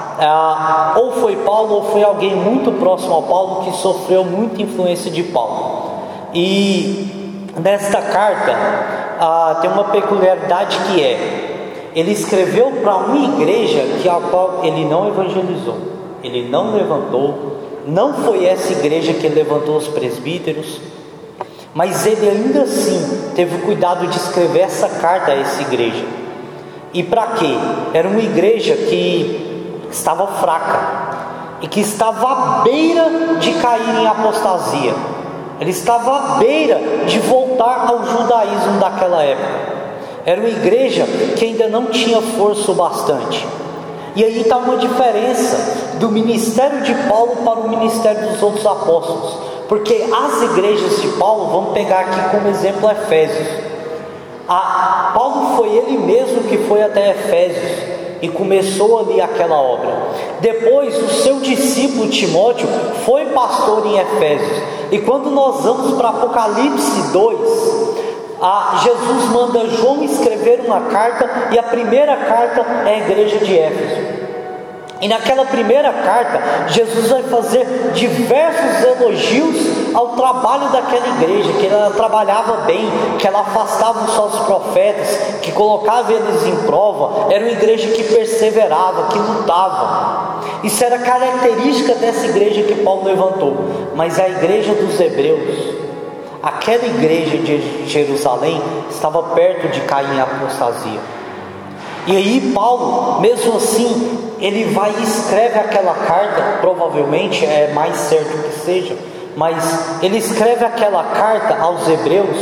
ou 0.95 1.11
foi 1.13 1.35
Paulo 1.37 1.75
ou 1.75 1.83
foi 1.85 2.03
alguém 2.03 2.35
muito 2.35 2.71
próximo 2.73 3.13
ao 3.13 3.23
Paulo 3.23 3.65
que 3.65 3.77
sofreu 3.77 4.23
muita 4.23 4.61
influência 4.61 5.11
de 5.11 5.23
Paulo. 5.23 5.91
E 6.33 7.43
nesta 7.59 8.01
carta 8.01 8.55
tem 9.61 9.69
uma 9.69 9.85
peculiaridade 9.85 10.77
que 10.87 11.01
é 11.01 11.51
ele 11.95 12.11
escreveu 12.11 12.71
para 12.83 12.97
uma 12.97 13.17
igreja 13.17 13.81
que 14.01 14.09
a 14.09 14.15
qual 14.15 14.59
ele 14.63 14.83
não 14.83 15.07
evangelizou, 15.07 15.77
ele 16.21 16.49
não 16.49 16.73
levantou 16.73 17.55
não 17.87 18.13
foi 18.15 18.45
essa 18.45 18.73
igreja 18.73 19.13
que 19.13 19.27
levantou 19.27 19.77
os 19.77 19.87
presbíteros, 19.87 20.81
mas 21.73 22.05
ele 22.05 22.27
ainda 22.27 22.63
assim 22.63 23.31
teve 23.35 23.57
o 23.57 23.59
cuidado 23.59 24.07
de 24.07 24.17
escrever 24.17 24.61
essa 24.61 24.89
carta 24.89 25.31
a 25.31 25.35
essa 25.35 25.61
igreja. 25.61 26.03
E 26.93 27.03
para 27.03 27.27
quê? 27.27 27.53
Era 27.93 28.07
uma 28.07 28.21
igreja 28.21 28.75
que 28.75 29.44
estava 29.95 30.27
fraca 30.27 31.57
e 31.61 31.67
que 31.67 31.79
estava 31.79 32.27
à 32.27 32.61
beira 32.63 33.37
de 33.39 33.53
cair 33.53 34.01
em 34.01 34.07
apostasia. 34.07 34.93
Ele 35.59 35.71
estava 35.71 36.15
à 36.15 36.21
beira 36.37 36.79
de 37.07 37.17
voltar 37.19 37.85
ao 37.87 38.05
judaísmo 38.05 38.77
daquela 38.79 39.23
época. 39.23 39.75
Era 40.25 40.41
uma 40.41 40.49
igreja 40.49 41.05
que 41.37 41.45
ainda 41.45 41.67
não 41.67 41.85
tinha 41.85 42.21
força 42.21 42.71
o 42.71 42.75
bastante. 42.75 43.47
E 44.15 44.23
aí 44.23 44.41
está 44.41 44.57
uma 44.57 44.77
diferença 44.77 45.97
do 45.99 46.09
ministério 46.09 46.81
de 46.81 46.93
Paulo 47.07 47.37
para 47.37 47.59
o 47.59 47.69
ministério 47.69 48.29
dos 48.29 48.43
outros 48.43 48.65
apóstolos. 48.65 49.37
Porque 49.69 50.05
as 50.13 50.41
igrejas 50.41 51.01
de 51.01 51.07
Paulo, 51.17 51.47
vamos 51.47 51.73
pegar 51.73 52.01
aqui 52.01 52.29
como 52.31 52.47
exemplo 52.49 52.89
Efésios. 52.91 53.47
A, 54.47 55.11
Paulo 55.13 55.55
foi 55.55 55.69
ele 55.69 55.97
mesmo 55.97 56.43
que 56.43 56.57
foi 56.59 56.83
até 56.83 57.11
Efésios 57.11 57.94
e 58.25 58.29
começou 58.29 58.97
ali 58.97 59.21
aquela 59.21 59.61
obra. 59.61 59.93
Depois, 60.41 60.97
o 60.97 61.09
seu 61.21 61.39
discípulo 61.39 62.09
Timóteo 62.09 62.67
foi 63.05 63.25
pastor 63.27 63.85
em 63.85 63.99
Efésios. 63.99 64.63
E 64.91 64.97
quando 64.99 65.29
nós 65.29 65.63
vamos 65.63 65.95
para 65.95 66.09
Apocalipse 66.09 67.11
2, 67.13 67.39
a 68.41 68.81
Jesus 68.83 69.25
manda 69.31 69.69
João 69.69 70.03
escrever 70.03 70.61
uma 70.65 70.81
carta 70.81 71.49
e 71.51 71.59
a 71.59 71.63
primeira 71.63 72.17
carta 72.17 72.65
é 72.87 72.95
a 72.95 72.97
igreja 72.97 73.37
de 73.37 73.59
Éfeso. 73.59 74.25
E 75.01 75.07
naquela 75.07 75.45
primeira 75.45 75.93
carta, 75.93 76.67
Jesus 76.69 77.09
vai 77.09 77.21
fazer 77.23 77.91
diversos 77.93 78.83
elogios 78.83 79.55
ao 79.95 80.09
trabalho 80.09 80.69
daquela 80.69 81.07
igreja, 81.07 81.53
que 81.53 81.67
ela 81.67 81.89
trabalhava 81.91 82.57
bem, 82.65 82.85
que 83.17 83.25
ela 83.25 83.39
afastava 83.39 84.03
os 84.03 84.13
falsos 84.13 84.41
profetas, 84.41 85.39
que 85.41 85.53
colocava 85.53 86.11
eles 86.11 86.45
em 86.45 86.55
prova, 86.65 87.33
era 87.33 87.45
uma 87.45 87.53
igreja 87.53 87.87
que 87.87 88.03
perseverava, 88.03 89.07
que 89.07 89.17
lutava. 89.17 90.41
Isso 90.63 90.83
era 90.83 90.99
característica 90.99 91.95
dessa 91.95 92.25
igreja 92.25 92.63
que 92.63 92.83
Paulo 92.83 93.05
levantou, 93.05 93.55
mas 93.95 94.19
a 94.19 94.27
igreja 94.27 94.73
dos 94.73 94.99
hebreus, 94.99 95.75
aquela 96.43 96.85
igreja 96.85 97.37
de 97.37 97.87
Jerusalém, 97.87 98.61
estava 98.89 99.23
perto 99.23 99.69
de 99.69 99.79
cair 99.81 100.13
em 100.13 100.19
apostasia. 100.19 100.99
E 102.07 102.17
aí 102.17 102.51
Paulo, 102.53 103.21
mesmo 103.21 103.55
assim, 103.55 104.19
ele 104.39 104.73
vai 104.73 104.93
e 104.99 105.03
escreve 105.03 105.57
aquela 105.57 105.93
carta, 105.93 106.59
provavelmente 106.59 107.45
é 107.45 107.71
mais 107.73 107.95
certo 107.95 108.43
que 108.43 108.59
seja, 108.59 108.95
mas 109.35 110.01
ele 110.01 110.17
escreve 110.17 110.63
aquela 110.63 111.03
carta 111.03 111.61
aos 111.61 111.87
hebreus 111.87 112.37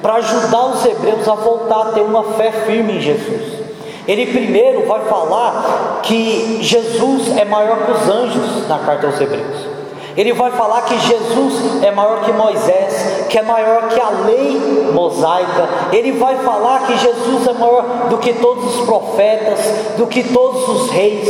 para 0.00 0.14
ajudar 0.14 0.66
os 0.66 0.84
hebreus 0.84 1.28
a 1.28 1.34
voltar 1.34 1.80
a 1.80 1.92
ter 1.92 2.00
uma 2.00 2.22
fé 2.34 2.52
firme 2.52 2.94
em 2.94 3.00
Jesus. 3.00 3.58
Ele 4.06 4.26
primeiro 4.26 4.86
vai 4.86 5.04
falar 5.04 6.00
que 6.02 6.60
Jesus 6.62 7.36
é 7.36 7.44
maior 7.44 7.84
que 7.84 7.92
os 7.92 8.08
anjos 8.08 8.68
na 8.68 8.78
carta 8.78 9.06
aos 9.06 9.20
hebreus. 9.20 9.78
Ele 10.16 10.32
vai 10.32 10.50
falar 10.50 10.82
que 10.82 10.98
Jesus 10.98 11.82
é 11.82 11.92
maior 11.92 12.24
que 12.24 12.32
Moisés, 12.32 13.26
que 13.28 13.38
é 13.38 13.42
maior 13.42 13.88
que 13.88 14.00
a 14.00 14.08
lei 14.26 14.90
mosaica. 14.92 15.68
Ele 15.92 16.10
vai 16.12 16.36
falar 16.38 16.86
que 16.86 16.98
Jesus 16.98 17.46
é 17.46 17.52
maior 17.52 18.08
do 18.10 18.18
que 18.18 18.32
todos 18.32 18.80
os 18.80 18.86
profetas, 18.86 19.60
do 19.96 20.06
que 20.08 20.24
todos 20.24 20.68
os 20.68 20.90
reis. 20.90 21.28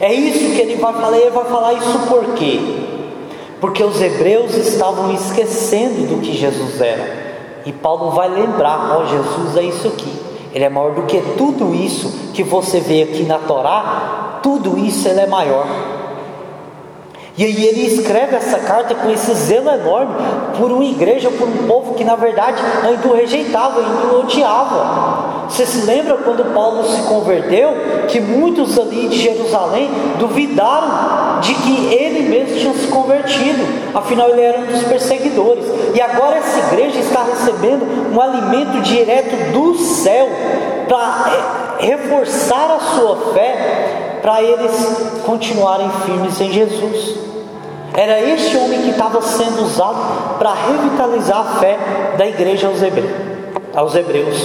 É 0.00 0.10
isso 0.10 0.54
que 0.54 0.60
ele 0.62 0.76
vai 0.76 0.92
falar. 0.94 1.18
Ele 1.18 1.30
vai 1.30 1.44
falar 1.44 1.72
isso 1.74 1.98
por 2.08 2.24
quê? 2.34 2.81
Porque 3.62 3.84
os 3.84 4.02
hebreus 4.02 4.56
estavam 4.56 5.14
esquecendo 5.14 6.08
do 6.08 6.20
que 6.20 6.36
Jesus 6.36 6.80
era. 6.80 7.62
E 7.64 7.70
Paulo 7.70 8.10
vai 8.10 8.28
lembrar: 8.28 8.90
ó, 8.90 9.02
oh, 9.02 9.06
Jesus 9.06 9.56
é 9.56 9.62
isso 9.62 9.86
aqui. 9.86 10.12
Ele 10.52 10.64
é 10.64 10.68
maior 10.68 10.92
do 10.96 11.02
que 11.02 11.22
tudo 11.38 11.72
isso 11.72 12.32
que 12.34 12.42
você 12.42 12.80
vê 12.80 13.04
aqui 13.04 13.22
na 13.22 13.38
Torá. 13.38 14.40
Tudo 14.42 14.76
isso 14.76 15.06
ele 15.06 15.20
é 15.20 15.26
maior. 15.28 15.64
E 17.36 17.44
aí 17.44 17.66
ele 17.66 17.86
escreve 17.86 18.36
essa 18.36 18.58
carta 18.58 18.94
com 18.94 19.10
esse 19.10 19.32
zelo 19.34 19.70
enorme 19.70 20.14
por 20.58 20.70
uma 20.70 20.84
igreja, 20.84 21.30
por 21.30 21.48
um 21.48 21.66
povo 21.66 21.94
que 21.94 22.04
na 22.04 22.14
verdade 22.14 22.62
ainda 22.82 23.08
o 23.08 23.14
rejeitava, 23.14 23.80
ainda 23.80 24.14
o 24.14 24.20
odiava. 24.20 25.46
Você 25.48 25.64
se 25.64 25.86
lembra 25.86 26.18
quando 26.18 26.52
Paulo 26.52 26.84
se 26.84 27.02
converteu? 27.02 27.70
Que 28.08 28.20
muitos 28.20 28.78
ali 28.78 29.08
de 29.08 29.18
Jerusalém 29.18 29.90
duvidaram 30.18 31.40
de 31.40 31.54
que 31.54 31.94
ele 31.94 32.28
mesmo 32.28 32.56
tinha 32.58 32.74
se 32.74 32.86
convertido, 32.88 33.66
afinal 33.94 34.28
ele 34.28 34.42
era 34.42 34.58
um 34.58 34.66
dos 34.66 34.82
perseguidores. 34.84 35.64
E 35.94 36.00
agora 36.02 36.36
essa 36.36 36.58
igreja 36.58 36.98
está 36.98 37.24
recebendo 37.24 38.14
um 38.14 38.20
alimento 38.20 38.80
direto 38.82 39.52
do 39.52 39.74
céu 39.78 40.28
para 40.86 41.32
eh, 41.80 41.86
reforçar 41.86 42.76
a 42.76 42.80
sua 42.80 43.32
fé 43.32 44.01
para 44.22 44.40
eles 44.40 45.20
continuarem 45.26 45.90
firmes 46.06 46.40
em 46.40 46.52
Jesus. 46.52 47.16
Era 47.92 48.20
este 48.20 48.56
homem 48.56 48.82
que 48.82 48.90
estava 48.90 49.20
sendo 49.20 49.64
usado 49.64 50.38
para 50.38 50.54
revitalizar 50.54 51.40
a 51.40 51.60
fé 51.60 51.78
da 52.16 52.26
igreja 52.26 52.68
aos 52.68 52.80
hebreus. 52.80 53.10
Aos 53.74 53.94
hebreus. 53.94 54.36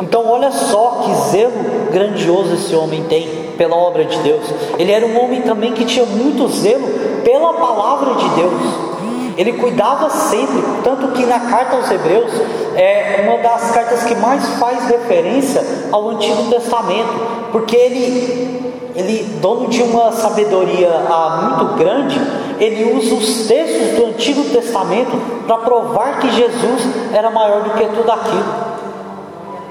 Então, 0.00 0.26
olha 0.26 0.50
só 0.50 1.02
que 1.04 1.30
zelo 1.30 1.52
grandioso 1.92 2.54
esse 2.54 2.74
homem 2.74 3.02
tem 3.04 3.52
pela 3.58 3.76
obra 3.76 4.04
de 4.04 4.16
Deus. 4.18 4.44
Ele 4.78 4.92
era 4.92 5.04
um 5.04 5.22
homem 5.22 5.42
também 5.42 5.72
que 5.72 5.84
tinha 5.84 6.06
muito 6.06 6.48
zelo 6.48 6.86
pela 7.24 7.52
palavra 7.54 8.14
de 8.14 8.28
Deus. 8.30 8.88
Ele 9.36 9.52
cuidava 9.52 10.08
sempre, 10.10 10.62
tanto 10.82 11.08
que 11.08 11.24
na 11.24 11.38
carta 11.40 11.76
aos 11.76 11.88
Hebreus 11.90 12.32
é 12.74 13.24
uma 13.24 13.38
das 13.38 13.70
cartas 13.70 14.02
que 14.02 14.14
mais 14.16 14.44
faz 14.58 14.84
referência 14.88 15.62
ao 15.92 16.08
Antigo 16.10 16.50
Testamento, 16.50 17.48
porque 17.52 17.76
ele 17.76 18.67
ele, 18.98 19.38
dono 19.40 19.68
de 19.68 19.80
uma 19.80 20.10
sabedoria 20.10 20.90
ah, 21.08 21.56
muito 21.60 21.76
grande, 21.76 22.20
ele 22.58 22.96
usa 22.98 23.14
os 23.14 23.46
textos 23.46 23.96
do 23.96 24.06
Antigo 24.06 24.42
Testamento 24.46 25.16
para 25.46 25.58
provar 25.58 26.18
que 26.18 26.28
Jesus 26.32 26.82
era 27.12 27.30
maior 27.30 27.62
do 27.62 27.70
que 27.70 27.84
tudo 27.84 28.10
aquilo. 28.10 28.44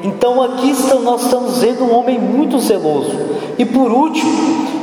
Então 0.01 0.41
aqui 0.41 0.73
nós 1.03 1.23
estamos 1.23 1.57
vendo 1.57 1.83
um 1.83 1.93
homem 1.93 2.17
muito 2.17 2.57
zeloso. 2.59 3.11
E 3.57 3.65
por 3.65 3.91
último, 3.91 4.31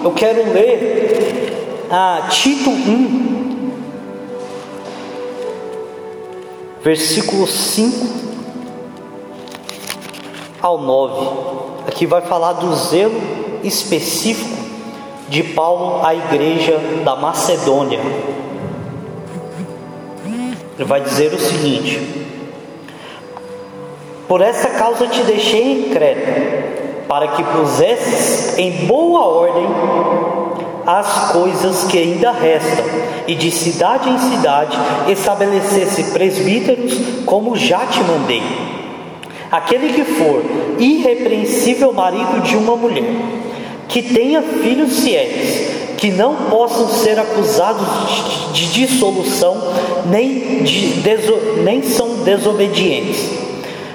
eu 0.04 0.10
quero 0.10 0.52
ler 0.52 1.86
ah, 1.90 2.26
Tito 2.28 2.68
1, 2.68 3.70
versículo 6.82 7.46
5 7.46 8.06
ao 10.60 10.82
9. 10.82 11.28
Aqui 11.88 12.04
vai 12.04 12.20
falar 12.20 12.52
do 12.54 12.74
zelo 12.74 13.43
específico 13.64 14.56
de 15.28 15.42
Paulo 15.42 16.04
à 16.04 16.14
igreja 16.14 16.78
da 17.04 17.16
Macedônia. 17.16 18.00
Ele 20.78 20.88
vai 20.88 21.00
dizer 21.00 21.32
o 21.32 21.38
seguinte: 21.38 22.00
Por 24.28 24.40
essa 24.40 24.70
causa 24.70 25.06
te 25.06 25.22
deixei 25.22 25.88
em 25.88 25.90
Creta, 25.90 27.04
para 27.08 27.28
que 27.28 27.42
pusesses 27.42 28.58
em 28.58 28.86
boa 28.86 29.24
ordem 29.24 29.66
as 30.86 31.32
coisas 31.32 31.84
que 31.84 31.98
ainda 31.98 32.32
restam, 32.32 32.84
e 33.26 33.34
de 33.34 33.50
cidade 33.50 34.10
em 34.10 34.18
cidade 34.18 34.76
estabelecesse 35.08 36.12
presbíteros, 36.12 36.92
como 37.24 37.56
já 37.56 37.86
te 37.86 38.02
mandei. 38.04 38.42
Aquele 39.50 39.92
que 39.92 40.04
for 40.04 40.42
irrepreensível 40.78 41.92
marido 41.92 42.42
de 42.42 42.56
uma 42.56 42.76
mulher, 42.76 43.04
que 43.94 44.02
tenha 44.02 44.42
filhos 44.42 45.04
fiéis, 45.04 45.94
que 45.96 46.10
não 46.10 46.34
possam 46.50 46.88
ser 46.88 47.16
acusados 47.16 47.86
de 48.52 48.66
dissolução, 48.72 49.56
nem, 50.06 50.64
de 50.64 50.88
deso, 51.00 51.32
nem 51.62 51.80
são 51.80 52.24
desobedientes. 52.24 53.30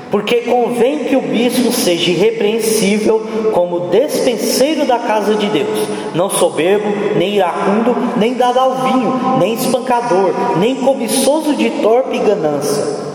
Porque 0.09 0.37
convém 0.37 0.99
que 0.99 1.17
o 1.17 1.21
bispo 1.21 1.73
seja 1.73 2.11
irrepreensível 2.11 3.21
como 3.51 3.89
despenseiro 3.89 4.85
da 4.85 4.99
casa 4.99 5.35
de 5.35 5.47
Deus, 5.47 5.89
não 6.15 6.29
soberbo, 6.29 6.87
nem 7.17 7.35
iracundo, 7.35 7.93
nem 8.15 8.35
dado 8.35 8.57
ao 8.57 8.75
vinho, 8.75 9.37
nem 9.37 9.53
espancador, 9.53 10.33
nem 10.59 10.75
cobiçoso 10.75 11.53
de 11.55 11.69
torpe 11.71 12.19
ganância 12.19 13.08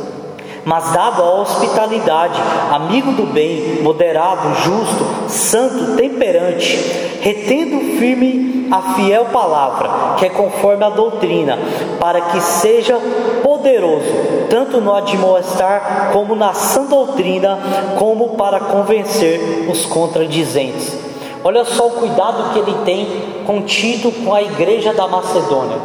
mas 0.64 0.92
dado 0.92 1.22
a 1.22 1.40
hospitalidade, 1.40 2.40
amigo 2.70 3.12
do 3.12 3.26
bem, 3.26 3.82
moderado, 3.82 4.54
justo, 4.62 5.28
santo, 5.28 5.96
temperante, 5.96 6.76
retendo 7.20 7.98
firme 7.98 8.68
a 8.70 8.94
fiel 8.94 9.26
palavra, 9.26 10.16
que 10.18 10.26
é 10.26 10.30
conforme 10.30 10.84
a 10.84 10.90
doutrina, 10.90 11.58
para 12.00 12.20
que 12.20 12.40
seja 12.40 12.98
poderoso, 13.42 14.06
tanto 14.48 14.80
no 14.80 14.94
admoestar 14.94 16.10
como 16.12 16.34
na 16.34 16.52
sã 16.54 16.84
doutrina, 16.84 17.58
como 17.98 18.30
para 18.30 18.60
convencer 18.60 19.68
os 19.70 19.84
contradizentes. 19.86 20.98
Olha 21.42 21.64
só 21.64 21.88
o 21.88 21.90
cuidado 21.90 22.54
que 22.54 22.58
ele 22.58 22.74
tem 22.86 23.06
contido 23.46 24.10
com 24.24 24.34
a 24.34 24.42
igreja 24.42 24.94
da 24.94 25.06
Macedônia. 25.06 25.76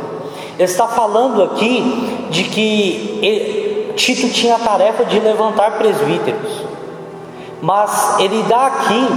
Ele 0.58 0.64
está 0.64 0.88
falando 0.88 1.44
aqui 1.44 2.28
de 2.30 2.44
que 2.46 3.20
ele, 3.22 3.69
Tito 3.96 4.30
tinha 4.30 4.56
a 4.56 4.60
tarefa 4.60 5.06
de 5.06 5.20
levantar 5.20 5.78
presbíteros, 5.78 6.64
mas 7.62 8.20
ele 8.20 8.44
dá 8.44 8.68
aqui 8.68 9.08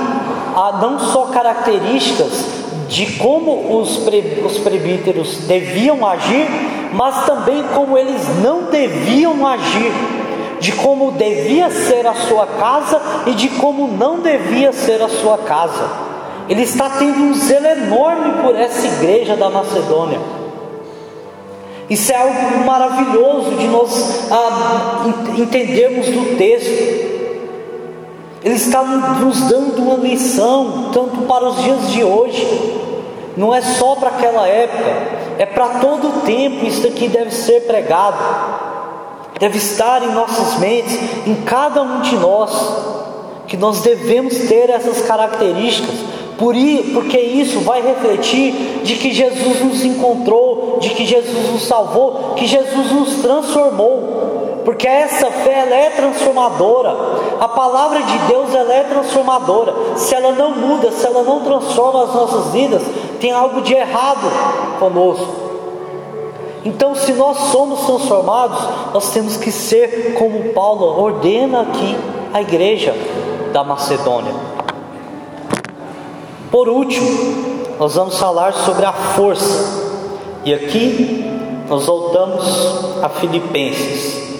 a, 0.56 0.78
não 0.80 0.98
só 0.98 1.26
características 1.26 2.62
de 2.88 3.06
como 3.18 3.80
os, 3.80 3.98
os 4.44 4.58
presbíteros 4.58 5.38
deviam 5.46 6.06
agir, 6.06 6.46
mas 6.92 7.24
também 7.24 7.62
como 7.74 7.96
eles 7.96 8.22
não 8.42 8.64
deviam 8.64 9.46
agir, 9.46 9.92
de 10.60 10.72
como 10.72 11.12
devia 11.12 11.70
ser 11.70 12.06
a 12.06 12.14
sua 12.14 12.46
casa 12.46 13.00
e 13.26 13.32
de 13.32 13.48
como 13.48 13.88
não 13.88 14.20
devia 14.20 14.72
ser 14.72 15.02
a 15.02 15.08
sua 15.08 15.38
casa. 15.38 15.88
Ele 16.48 16.62
está 16.62 16.90
tendo 16.90 17.18
um 17.18 17.34
zelo 17.34 17.66
enorme 17.66 18.42
por 18.42 18.54
essa 18.54 18.86
igreja 18.86 19.36
da 19.36 19.48
Macedônia. 19.48 20.41
Isso 21.92 22.10
é 22.10 22.16
algo 22.16 22.64
maravilhoso 22.64 23.50
de 23.50 23.66
nós 23.68 24.32
ah, 24.32 25.04
entendermos 25.36 26.06
do 26.06 26.38
texto. 26.38 26.70
Ele 28.42 28.54
está 28.54 28.82
nos 28.82 29.42
dando 29.42 29.82
uma 29.82 29.96
lição, 29.96 30.88
tanto 30.90 31.20
para 31.28 31.44
os 31.50 31.62
dias 31.62 31.90
de 31.90 32.02
hoje, 32.02 32.46
não 33.36 33.54
é 33.54 33.60
só 33.60 33.94
para 33.96 34.08
aquela 34.08 34.48
época, 34.48 34.90
é 35.38 35.44
para 35.44 35.80
todo 35.80 36.08
o 36.08 36.20
tempo. 36.22 36.64
Isso 36.64 36.86
aqui 36.86 37.08
deve 37.08 37.30
ser 37.30 37.66
pregado, 37.66 38.16
deve 39.38 39.58
estar 39.58 40.02
em 40.02 40.12
nossas 40.12 40.58
mentes, 40.60 40.98
em 41.26 41.34
cada 41.44 41.82
um 41.82 42.00
de 42.00 42.16
nós, 42.16 42.52
que 43.46 43.58
nós 43.58 43.82
devemos 43.82 44.34
ter 44.48 44.70
essas 44.70 45.02
características 45.02 46.11
Por 46.42 46.56
porque 46.92 47.20
isso 47.20 47.60
vai 47.60 47.80
refletir 47.80 48.80
de 48.82 48.96
que 48.96 49.12
Jesus 49.12 49.60
nos 49.60 49.84
encontrou, 49.84 50.78
de 50.80 50.90
que 50.90 51.06
Jesus 51.06 51.52
nos 51.52 51.62
salvou, 51.62 52.34
que 52.34 52.48
Jesus 52.48 52.90
nos 52.90 53.22
transformou. 53.22 54.62
Porque 54.64 54.88
essa 54.88 55.30
fé 55.30 55.60
ela 55.60 55.76
é 55.76 55.90
transformadora. 55.90 56.96
A 57.38 57.46
palavra 57.46 58.02
de 58.02 58.18
Deus 58.26 58.52
ela 58.52 58.74
é 58.74 58.82
transformadora. 58.82 59.72
Se 59.94 60.16
ela 60.16 60.32
não 60.32 60.50
muda, 60.50 60.90
se 60.90 61.06
ela 61.06 61.22
não 61.22 61.44
transforma 61.44 62.02
as 62.02 62.12
nossas 62.12 62.52
vidas, 62.52 62.82
tem 63.20 63.30
algo 63.30 63.60
de 63.60 63.74
errado 63.74 64.28
conosco. 64.80 65.28
Então, 66.64 66.96
se 66.96 67.12
nós 67.12 67.36
somos 67.52 67.86
transformados, 67.86 68.58
nós 68.92 69.12
temos 69.12 69.36
que 69.36 69.52
ser 69.52 70.14
como 70.18 70.52
Paulo 70.52 71.00
ordena 71.00 71.60
aqui 71.60 71.96
a 72.34 72.42
igreja 72.42 72.92
da 73.52 73.62
Macedônia. 73.62 74.51
Por 76.52 76.68
último, 76.68 77.74
nós 77.80 77.94
vamos 77.94 78.18
falar 78.18 78.52
sobre 78.52 78.84
a 78.84 78.92
força. 78.92 79.90
E 80.44 80.52
aqui 80.52 81.24
nós 81.66 81.86
voltamos 81.86 83.02
a 83.02 83.08
Filipenses. 83.08 84.30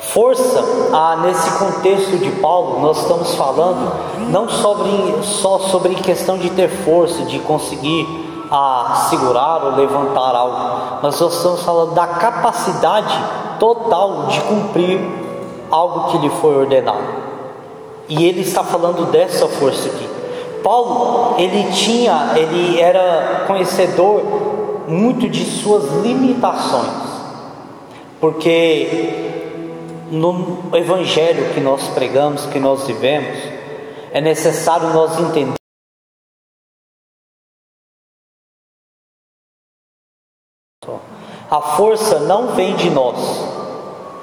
Força, 0.00 0.64
ah, 0.92 1.18
nesse 1.22 1.48
contexto 1.58 2.18
de 2.18 2.32
Paulo, 2.40 2.80
nós 2.80 3.02
estamos 3.02 3.36
falando 3.36 3.92
não 4.30 4.48
sobre, 4.48 5.22
só 5.22 5.60
sobre 5.60 5.94
questão 5.94 6.36
de 6.36 6.50
ter 6.50 6.68
força, 6.68 7.22
de 7.22 7.38
conseguir 7.38 8.48
ah, 8.50 9.06
segurar 9.08 9.64
ou 9.64 9.76
levantar 9.76 10.34
algo, 10.34 10.98
mas 11.00 11.20
nós 11.20 11.36
estamos 11.36 11.62
falando 11.62 11.94
da 11.94 12.08
capacidade 12.08 13.16
total 13.60 14.26
de 14.26 14.40
cumprir 14.40 15.00
algo 15.70 16.10
que 16.10 16.18
lhe 16.18 16.30
foi 16.30 16.56
ordenado. 16.56 17.20
E 18.08 18.24
ele 18.24 18.40
está 18.40 18.64
falando 18.64 19.08
dessa 19.12 19.46
força 19.46 19.88
aqui. 19.88 20.09
Paulo, 20.62 21.40
ele 21.40 21.70
tinha, 21.72 22.32
ele 22.36 22.80
era 22.80 23.44
conhecedor 23.46 24.86
muito 24.88 25.28
de 25.28 25.44
suas 25.44 26.02
limitações, 26.02 26.90
porque 28.20 29.30
no 30.10 30.74
evangelho 30.74 31.54
que 31.54 31.60
nós 31.60 31.88
pregamos, 31.88 32.46
que 32.46 32.58
nós 32.58 32.86
vivemos, 32.86 33.38
é 34.12 34.20
necessário 34.20 34.88
nós 34.92 35.18
entender 35.18 35.60
A 41.50 41.60
força 41.60 42.20
não 42.20 42.54
vem 42.54 42.76
de 42.76 42.88
nós, 42.90 43.16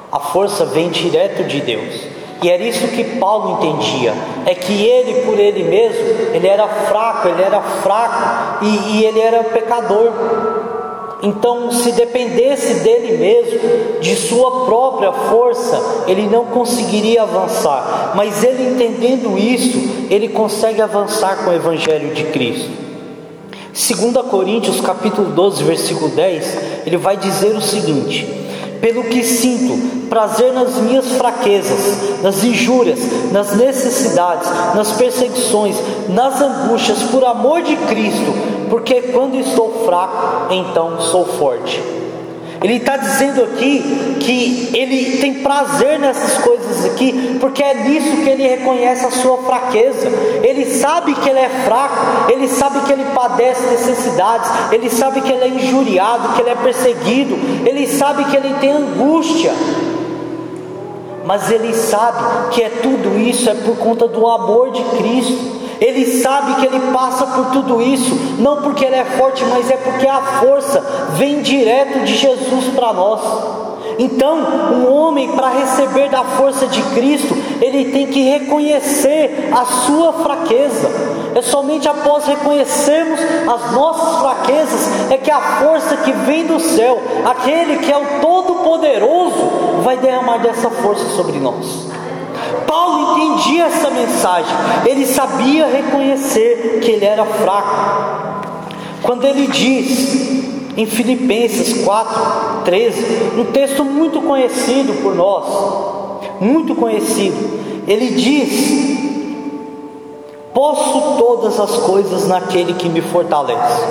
a 0.09 0.17
força 0.17 0.65
vem 0.65 0.89
direto 0.89 1.43
de 1.43 1.59
Deus. 1.59 2.16
E 2.41 2.49
era 2.49 2.63
isso 2.63 2.87
que 2.89 3.03
Paulo 3.17 3.57
entendia, 3.57 4.13
é 4.45 4.53
que 4.53 4.85
ele 4.85 5.25
por 5.25 5.39
ele 5.39 5.63
mesmo, 5.63 6.35
ele 6.35 6.47
era 6.47 6.67
fraco, 6.67 7.27
ele 7.27 7.41
era 7.41 7.59
fraco 7.61 8.63
e, 8.63 8.97
e 8.97 9.05
ele 9.05 9.19
era 9.19 9.43
pecador. 9.43 10.11
Então, 11.23 11.71
se 11.71 11.93
dependesse 11.93 12.75
dele 12.75 13.17
mesmo, 13.17 13.99
de 13.99 14.15
sua 14.15 14.65
própria 14.65 15.11
força, 15.11 16.03
ele 16.07 16.27
não 16.27 16.45
conseguiria 16.45 17.23
avançar. 17.23 18.13
Mas 18.15 18.43
ele 18.43 18.69
entendendo 18.69 19.35
isso, 19.35 20.07
ele 20.11 20.29
consegue 20.29 20.79
avançar 20.79 21.43
com 21.43 21.49
o 21.49 21.53
evangelho 21.53 22.13
de 22.13 22.25
Cristo. 22.25 22.69
2 23.73 24.27
Coríntios 24.29 24.81
capítulo 24.81 25.29
12, 25.31 25.63
versículo 25.63 26.09
10, 26.09 26.57
ele 26.85 26.97
vai 26.97 27.17
dizer 27.17 27.55
o 27.55 27.61
seguinte: 27.61 28.46
pelo 28.81 29.03
que 29.03 29.23
sinto 29.23 30.07
prazer 30.07 30.53
nas 30.53 30.75
minhas 30.77 31.07
fraquezas, 31.13 32.21
nas 32.21 32.43
injúrias, 32.43 32.99
nas 33.31 33.55
necessidades, 33.55 34.49
nas 34.75 34.91
perseguições, 34.93 35.75
nas 36.09 36.41
angústias, 36.41 37.03
por 37.03 37.23
amor 37.25 37.61
de 37.61 37.75
Cristo, 37.75 38.33
porque 38.69 39.01
quando 39.13 39.35
estou 39.35 39.83
fraco, 39.85 40.53
então 40.53 40.99
sou 41.01 41.25
forte. 41.25 41.96
Ele 42.63 42.77
está 42.77 42.97
dizendo 42.97 43.43
aqui 43.43 44.17
que 44.19 44.71
ele 44.75 45.17
tem 45.19 45.35
prazer 45.35 45.99
nessas 45.99 46.43
coisas 46.43 46.85
aqui, 46.85 47.37
porque 47.39 47.61
é 47.61 47.73
nisso 47.75 48.17
que 48.23 48.29
ele 48.29 48.47
reconhece 48.47 49.05
a 49.05 49.11
sua 49.11 49.37
fraqueza. 49.37 50.07
Ele 50.43 50.65
sabe 50.65 51.13
que 51.13 51.29
ele 51.29 51.39
é 51.39 51.49
fraco, 51.65 52.31
ele 52.31 52.47
sabe 52.47 52.81
que 52.81 52.91
ele 52.91 53.05
padece 53.13 53.61
necessidades, 53.67 54.49
ele 54.71 54.89
sabe 54.89 55.21
que 55.21 55.31
ele 55.31 55.43
é 55.43 55.47
injuriado, 55.49 56.33
que 56.33 56.41
ele 56.41 56.49
é 56.49 56.55
perseguido, 56.55 57.37
ele 57.65 57.87
sabe 57.87 58.25
que 58.25 58.35
ele 58.35 58.53
tem 58.55 58.71
angústia. 58.71 59.53
Mas 61.25 61.51
ele 61.51 61.73
sabe 61.73 62.51
que 62.51 62.63
é 62.63 62.69
tudo 62.69 63.19
isso 63.19 63.49
é 63.49 63.53
por 63.53 63.77
conta 63.77 64.07
do 64.07 64.25
amor 64.27 64.71
de 64.71 64.81
Cristo. 64.97 65.66
Ele 65.79 66.21
sabe 66.21 66.55
que 66.55 66.65
ele 66.65 66.91
passa 66.91 67.25
por 67.27 67.47
tudo 67.47 67.81
isso, 67.81 68.15
não 68.39 68.61
porque 68.61 68.85
ele 68.85 68.95
é 68.95 69.05
forte, 69.05 69.43
mas 69.45 69.69
é 69.69 69.77
porque 69.77 70.07
a 70.07 70.21
força 70.21 70.79
vem 71.13 71.41
direto 71.41 71.99
de 72.03 72.15
Jesus 72.15 72.65
para 72.75 72.93
nós. 72.93 73.21
Então, 73.99 74.37
um 74.73 74.91
homem, 74.91 75.31
para 75.31 75.49
receber 75.49 76.09
da 76.09 76.23
força 76.23 76.67
de 76.67 76.81
Cristo, 76.93 77.35
ele 77.61 77.91
tem 77.91 78.07
que 78.07 78.21
reconhecer 78.21 79.49
a 79.51 79.65
sua 79.65 80.13
fraqueza. 80.13 80.89
É 81.33 81.41
somente 81.41 81.87
após 81.87 82.25
reconhecermos 82.25 83.19
as 83.19 83.71
nossas 83.71 84.19
fraquezas 84.19 85.11
é 85.11 85.17
que 85.17 85.31
a 85.31 85.39
força 85.39 85.97
que 85.97 86.11
vem 86.11 86.45
do 86.45 86.59
céu, 86.59 87.01
aquele 87.25 87.77
que 87.77 87.91
é 87.91 87.97
o 87.97 88.21
Todo-Poderoso, 88.21 89.81
vai 89.83 89.97
derramar 89.97 90.37
dessa 90.37 90.69
força 90.69 91.05
sobre 91.15 91.39
nós. 91.39 91.87
Paulo 92.67 93.17
entendia 93.17 93.65
essa 93.65 93.89
mensagem, 93.89 94.53
ele 94.85 95.05
sabia 95.05 95.67
reconhecer 95.67 96.79
que 96.83 96.91
ele 96.91 97.05
era 97.05 97.25
fraco. 97.25 98.45
Quando 99.01 99.23
ele 99.25 99.47
diz 99.47 100.75
em 100.75 100.85
Filipenses 100.85 101.83
4, 101.83 102.63
13, 102.65 103.39
um 103.39 103.45
texto 103.45 103.83
muito 103.83 104.21
conhecido 104.21 105.01
por 105.01 105.15
nós, 105.15 105.45
muito 106.41 106.75
conhecido, 106.75 107.59
ele 107.87 108.09
diz: 108.09 108.97
Posso 110.53 111.17
todas 111.17 111.59
as 111.59 111.77
coisas 111.77 112.27
naquele 112.27 112.73
que 112.73 112.89
me 112.89 113.01
fortalece. 113.01 113.83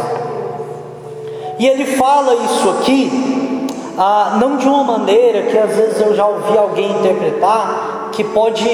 E 1.58 1.66
ele 1.66 1.86
fala 1.86 2.34
isso 2.34 2.70
aqui, 2.70 3.66
ah, 3.96 4.36
não 4.38 4.58
de 4.58 4.68
uma 4.68 4.84
maneira 4.84 5.42
que 5.44 5.56
às 5.56 5.74
vezes 5.74 6.00
eu 6.00 6.14
já 6.14 6.26
ouvi 6.26 6.58
alguém 6.58 6.90
interpretar, 6.90 7.95
que 8.16 8.24
pode 8.24 8.64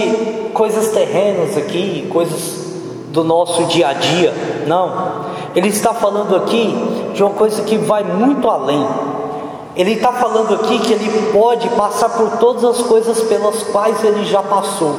coisas 0.55 0.90
terrenas 0.90 1.57
aqui, 1.57 2.09
coisas 2.11 2.62
do 3.09 3.24
nosso 3.24 3.64
dia 3.64 3.88
a 3.88 3.92
dia. 3.92 4.33
Não. 4.66 5.33
Ele 5.55 5.68
está 5.68 5.92
falando 5.92 6.37
aqui 6.37 6.74
de 7.12 7.22
uma 7.22 7.33
coisa 7.33 7.62
que 7.62 7.76
vai 7.76 8.05
muito 8.05 8.48
além. 8.48 8.87
Ele 9.74 9.94
está 9.94 10.12
falando 10.12 10.55
aqui 10.55 10.78
que 10.78 10.92
ele 10.92 11.33
pode 11.33 11.68
passar 11.70 12.11
por 12.11 12.38
todas 12.38 12.64
as 12.64 12.78
coisas 12.87 13.20
pelas 13.22 13.64
quais 13.64 14.02
ele 14.05 14.24
já 14.24 14.42
passou. 14.42 14.96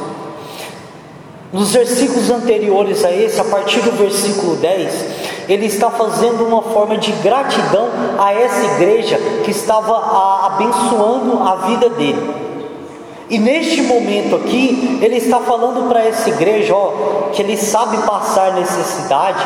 Nos 1.50 1.72
versículos 1.72 2.30
anteriores 2.30 3.04
a 3.04 3.12
esse, 3.12 3.40
a 3.40 3.44
partir 3.44 3.80
do 3.80 3.92
versículo 3.92 4.56
10, 4.56 5.04
ele 5.48 5.66
está 5.66 5.88
fazendo 5.88 6.44
uma 6.44 6.60
forma 6.60 6.98
de 6.98 7.12
gratidão 7.12 7.88
a 8.18 8.32
essa 8.34 8.64
igreja 8.74 9.16
que 9.44 9.52
estava 9.52 10.46
abençoando 10.46 11.40
a 11.42 11.54
vida 11.66 11.88
dele. 11.90 12.43
E 13.28 13.38
neste 13.38 13.82
momento 13.82 14.36
aqui, 14.36 14.98
ele 15.02 15.16
está 15.16 15.40
falando 15.40 15.88
para 15.88 16.04
essa 16.04 16.28
igreja, 16.28 16.74
ó, 16.74 17.30
que 17.32 17.40
ele 17.40 17.56
sabe 17.56 17.96
passar 17.98 18.52
necessidade, 18.52 19.42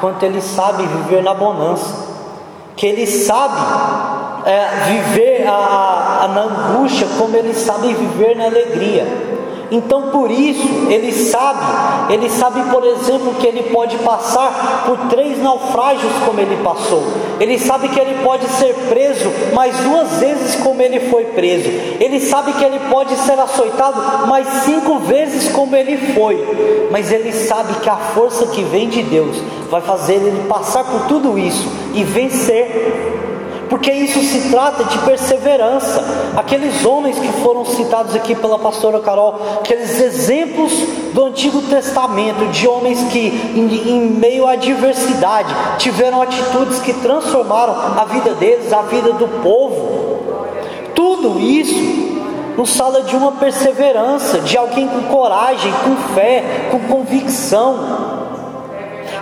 quanto 0.00 0.22
ele 0.22 0.40
sabe 0.40 0.84
viver 0.86 1.22
na 1.22 1.34
bonança, 1.34 2.08
que 2.74 2.86
ele 2.86 3.06
sabe 3.06 3.60
é, 4.46 4.68
viver 4.86 5.46
a, 5.46 6.20
a, 6.22 6.28
na 6.28 6.42
angústia, 6.42 7.06
como 7.18 7.36
ele 7.36 7.52
sabe 7.52 7.92
viver 7.92 8.34
na 8.34 8.46
alegria. 8.46 9.06
Então 9.70 10.10
por 10.10 10.30
isso 10.30 10.66
ele 10.88 11.12
sabe, 11.12 12.12
ele 12.12 12.30
sabe, 12.30 12.62
por 12.70 12.84
exemplo, 12.84 13.34
que 13.34 13.46
ele 13.46 13.64
pode 13.64 13.98
passar 13.98 14.84
por 14.86 14.96
três 15.08 15.42
naufrágios 15.42 16.12
como 16.24 16.40
ele 16.40 16.56
passou. 16.62 17.02
Ele 17.38 17.58
sabe 17.58 17.88
que 17.88 18.00
ele 18.00 18.22
pode 18.24 18.46
ser 18.46 18.74
preso 18.88 19.30
mais 19.54 19.76
duas 19.78 20.18
vezes 20.18 20.56
como 20.56 20.80
ele 20.80 21.00
foi 21.10 21.24
preso. 21.24 21.68
Ele 22.00 22.20
sabe 22.20 22.52
que 22.52 22.64
ele 22.64 22.80
pode 22.90 23.14
ser 23.16 23.38
açoitado 23.38 24.26
mais 24.26 24.46
cinco 24.64 24.98
vezes 25.00 25.52
como 25.52 25.76
ele 25.76 25.96
foi. 26.14 26.88
Mas 26.90 27.12
ele 27.12 27.32
sabe 27.32 27.74
que 27.82 27.88
a 27.88 27.96
força 27.96 28.46
que 28.46 28.62
vem 28.62 28.88
de 28.88 29.02
Deus 29.02 29.36
vai 29.70 29.82
fazer 29.82 30.14
ele 30.14 30.48
passar 30.48 30.84
por 30.84 31.06
tudo 31.06 31.38
isso 31.38 31.68
e 31.94 32.02
vencer 32.02 33.37
porque 33.68 33.92
isso 33.92 34.20
se 34.20 34.50
trata 34.50 34.84
de 34.84 34.98
perseverança. 34.98 36.02
Aqueles 36.36 36.84
homens 36.84 37.18
que 37.18 37.28
foram 37.42 37.64
citados 37.64 38.14
aqui 38.14 38.34
pela 38.34 38.58
pastora 38.58 39.00
Carol, 39.00 39.40
aqueles 39.60 40.00
exemplos 40.00 40.72
do 41.12 41.24
Antigo 41.24 41.62
Testamento, 41.62 42.46
de 42.48 42.66
homens 42.66 43.00
que, 43.12 43.28
em, 43.28 43.90
em 43.90 44.00
meio 44.10 44.46
à 44.46 44.52
adversidade, 44.52 45.54
tiveram 45.78 46.22
atitudes 46.22 46.78
que 46.80 46.92
transformaram 46.94 47.74
a 47.98 48.04
vida 48.04 48.34
deles, 48.34 48.72
a 48.72 48.82
vida 48.82 49.12
do 49.12 49.28
povo. 49.42 50.18
Tudo 50.94 51.38
isso 51.38 52.08
nos 52.56 52.76
fala 52.76 53.02
de 53.02 53.14
uma 53.14 53.32
perseverança, 53.32 54.40
de 54.40 54.56
alguém 54.56 54.88
com 54.88 55.02
coragem, 55.02 55.72
com 55.84 56.14
fé, 56.14 56.68
com 56.70 56.80
convicção. 56.80 58.37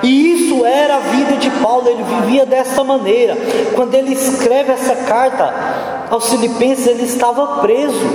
E 0.06 0.34
isso 0.34 0.64
era 0.64 0.98
a 0.98 1.00
vida 1.00 1.36
de 1.36 1.50
Paulo, 1.50 1.88
ele 1.88 2.04
vivia 2.04 2.46
dessa 2.46 2.84
maneira. 2.84 3.36
Quando 3.74 3.92
ele 3.92 4.12
escreve 4.12 4.70
essa 4.70 4.94
carta 4.94 5.52
aos 6.08 6.30
Filipenses, 6.30 6.86
ele 6.86 7.02
estava 7.02 7.60
preso. 7.60 8.06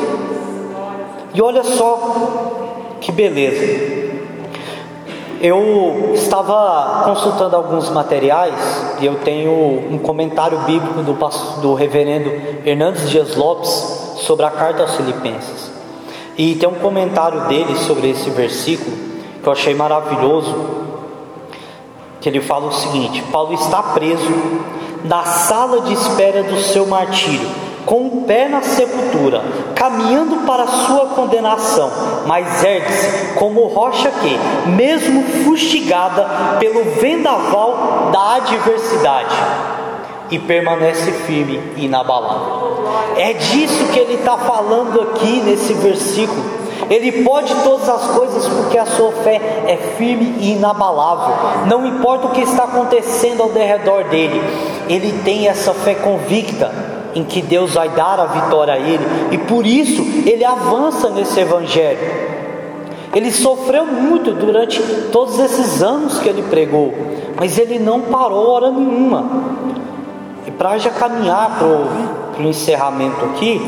E 1.33 1.41
olha 1.41 1.65
só 1.65 2.95
que 3.01 3.11
beleza. 3.11 4.09
Eu 5.41 6.11
estava 6.13 7.03
consultando 7.03 7.57
alguns 7.57 7.89
materiais 7.89 8.55
e 9.01 9.05
eu 9.05 9.15
tenho 9.15 9.51
um 9.51 9.97
comentário 9.97 10.59
bíblico 10.59 11.01
do, 11.01 11.13
do 11.61 11.73
reverendo 11.73 12.31
Hernandes 12.65 13.09
Dias 13.09 13.35
Lopes 13.35 13.69
sobre 14.21 14.45
a 14.45 14.49
carta 14.49 14.83
aos 14.83 14.95
Filipenses. 14.95 15.69
E 16.37 16.55
tem 16.55 16.69
um 16.69 16.75
comentário 16.75 17.47
dele 17.49 17.75
sobre 17.75 18.11
esse 18.11 18.29
versículo 18.29 18.95
que 19.43 19.47
eu 19.47 19.51
achei 19.51 19.73
maravilhoso, 19.73 20.90
que 22.21 22.29
ele 22.29 22.39
fala 22.39 22.67
o 22.67 22.71
seguinte: 22.71 23.21
Paulo 23.31 23.53
está 23.53 23.83
preso 23.83 24.31
na 25.03 25.23
sala 25.23 25.81
de 25.81 25.93
espera 25.93 26.43
do 26.43 26.57
seu 26.59 26.85
martírio 26.85 27.49
com 27.85 28.07
o 28.07 28.21
pé 28.21 28.47
na 28.47 28.61
sepultura, 28.61 29.43
caminhando 29.75 30.45
para 30.45 30.63
a 30.63 30.67
sua 30.67 31.07
condenação, 31.07 31.89
mas 32.27 32.63
ergue-se 32.63 33.33
como 33.33 33.67
rocha 33.67 34.11
que, 34.11 34.69
mesmo 34.69 35.23
fustigada 35.43 36.57
pelo 36.59 36.83
vendaval 36.99 38.09
da 38.11 38.35
adversidade, 38.35 39.35
e 40.29 40.39
permanece 40.39 41.11
firme 41.11 41.59
e 41.75 41.85
inabalável. 41.85 42.71
É 43.17 43.33
disso 43.33 43.87
que 43.91 43.99
ele 43.99 44.13
está 44.13 44.37
falando 44.37 45.01
aqui 45.01 45.41
nesse 45.41 45.73
versículo. 45.73 46.60
Ele 46.89 47.23
pode 47.23 47.53
todas 47.63 47.87
as 47.87 48.07
coisas 48.07 48.47
porque 48.47 48.77
a 48.77 48.85
sua 48.85 49.11
fé 49.11 49.39
é 49.67 49.77
firme 49.97 50.35
e 50.39 50.51
inabalável. 50.53 51.35
Não 51.67 51.85
importa 51.85 52.27
o 52.27 52.31
que 52.31 52.41
está 52.41 52.63
acontecendo 52.63 53.43
ao 53.43 53.49
redor 53.49 54.05
dele, 54.05 54.41
ele 54.89 55.21
tem 55.23 55.47
essa 55.47 55.73
fé 55.73 55.95
convicta 55.95 56.71
em 57.13 57.23
que 57.23 57.41
Deus 57.41 57.73
vai 57.73 57.89
dar 57.89 58.19
a 58.19 58.25
vitória 58.25 58.73
a 58.73 58.79
ele, 58.79 59.05
e 59.31 59.37
por 59.37 59.65
isso 59.65 60.01
ele 60.25 60.45
avança 60.45 61.09
nesse 61.09 61.39
evangelho. 61.39 61.99
Ele 63.13 63.31
sofreu 63.31 63.85
muito 63.85 64.31
durante 64.31 64.81
todos 65.11 65.37
esses 65.37 65.83
anos 65.83 66.19
que 66.19 66.29
ele 66.29 66.43
pregou, 66.43 66.93
mas 67.37 67.57
ele 67.57 67.77
não 67.77 68.01
parou 68.01 68.49
hora 68.49 68.71
nenhuma. 68.71 69.25
E 70.47 70.51
para 70.51 70.77
já 70.77 70.89
caminhar 70.91 71.57
para 71.57 72.41
o 72.41 72.47
encerramento 72.47 73.25
aqui, 73.25 73.59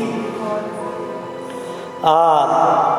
ah, 2.02 2.93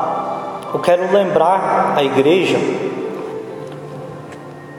eu 0.76 0.80
quero 0.80 1.10
lembrar 1.10 1.94
a 1.96 2.04
igreja 2.04 2.58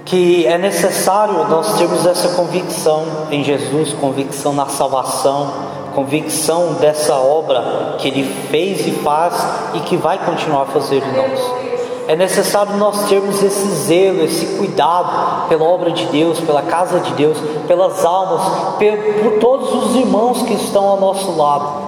que 0.05 0.47
é 0.47 0.59
necessário 0.59 1.49
nós 1.49 1.79
termos 1.79 2.05
essa 2.05 2.37
convicção 2.37 3.07
em 3.31 3.43
Jesus, 3.43 3.95
convicção 3.95 4.53
na 4.53 4.67
salvação, 4.67 5.51
convicção 5.95 6.75
dessa 6.75 7.17
obra 7.17 7.95
que 7.97 8.09
Ele 8.09 8.25
fez 8.51 8.87
e 8.87 8.91
faz 8.91 9.35
e 9.73 9.81
que 9.81 9.97
vai 9.97 10.19
continuar 10.19 10.65
a 10.65 10.67
fazer 10.67 11.03
em 11.03 11.17
nós. 11.17 11.41
É 12.09 12.15
necessário 12.15 12.77
nós 12.77 13.09
termos 13.09 13.43
esse 13.43 13.67
zelo, 13.87 14.23
esse 14.23 14.59
cuidado 14.59 15.49
pela 15.49 15.65
obra 15.65 15.91
de 15.93 16.05
Deus, 16.09 16.39
pela 16.41 16.61
casa 16.61 17.01
de 17.01 17.13
Deus, 17.13 17.39
pelas 17.67 18.05
almas, 18.05 18.43
por 19.23 19.39
todos 19.41 19.73
os 19.73 19.97
irmãos 19.97 20.43
que 20.43 20.53
estão 20.53 20.87
ao 20.87 21.01
nosso 21.01 21.35
lado. 21.35 21.87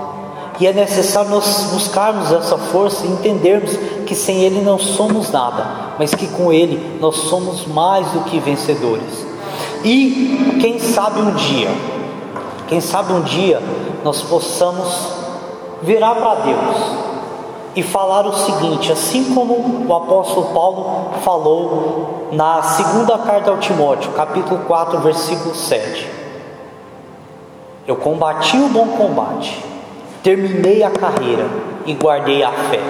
E 0.61 0.67
é 0.67 0.73
necessário 0.73 1.31
nós 1.31 1.71
buscarmos 1.73 2.33
essa 2.33 2.59
força 2.59 3.07
e 3.07 3.11
entendermos 3.11 3.79
que 4.09 4.15
sem 4.15 4.41
Ele 4.41 4.63
não 4.63 4.79
somos 4.79 5.31
nada, 5.31 5.67
mas 5.99 6.15
que 6.15 6.27
com 6.29 6.51
Ele 6.51 6.99
nós 6.99 7.15
somos 7.15 7.67
mais 7.67 8.11
do 8.13 8.21
que 8.21 8.41
vencedores. 8.41 9.27
E 9.85 10.57
quem 10.61 10.79
sabe 10.79 11.21
um 11.21 11.33
dia, 11.35 11.71
quem 12.67 12.81
sabe 12.81 13.13
um 13.13 13.21
dia 13.21 13.63
nós 14.03 14.23
possamos 14.23 15.09
virar 15.83 16.15
para 16.15 16.35
Deus 16.37 16.77
e 17.77 17.83
falar 17.83 18.27
o 18.27 18.33
seguinte, 18.33 18.91
assim 18.91 19.35
como 19.35 19.85
o 19.87 19.95
apóstolo 19.95 20.47
Paulo 20.55 21.11
falou 21.23 22.29
na 22.33 22.63
segunda 22.63 23.19
carta 23.19 23.51
ao 23.51 23.59
Timóteo, 23.59 24.11
capítulo 24.13 24.61
4, 24.67 25.01
versículo 25.01 25.55
7. 25.55 26.11
Eu 27.87 27.97
combati 27.97 28.57
o 28.57 28.69
bom 28.69 28.87
combate 28.89 29.69
terminei 30.23 30.83
a 30.83 30.91
carreira 30.91 31.47
e 31.87 31.95
guardei 31.95 32.43
a 32.43 32.51
fé. 32.51 32.81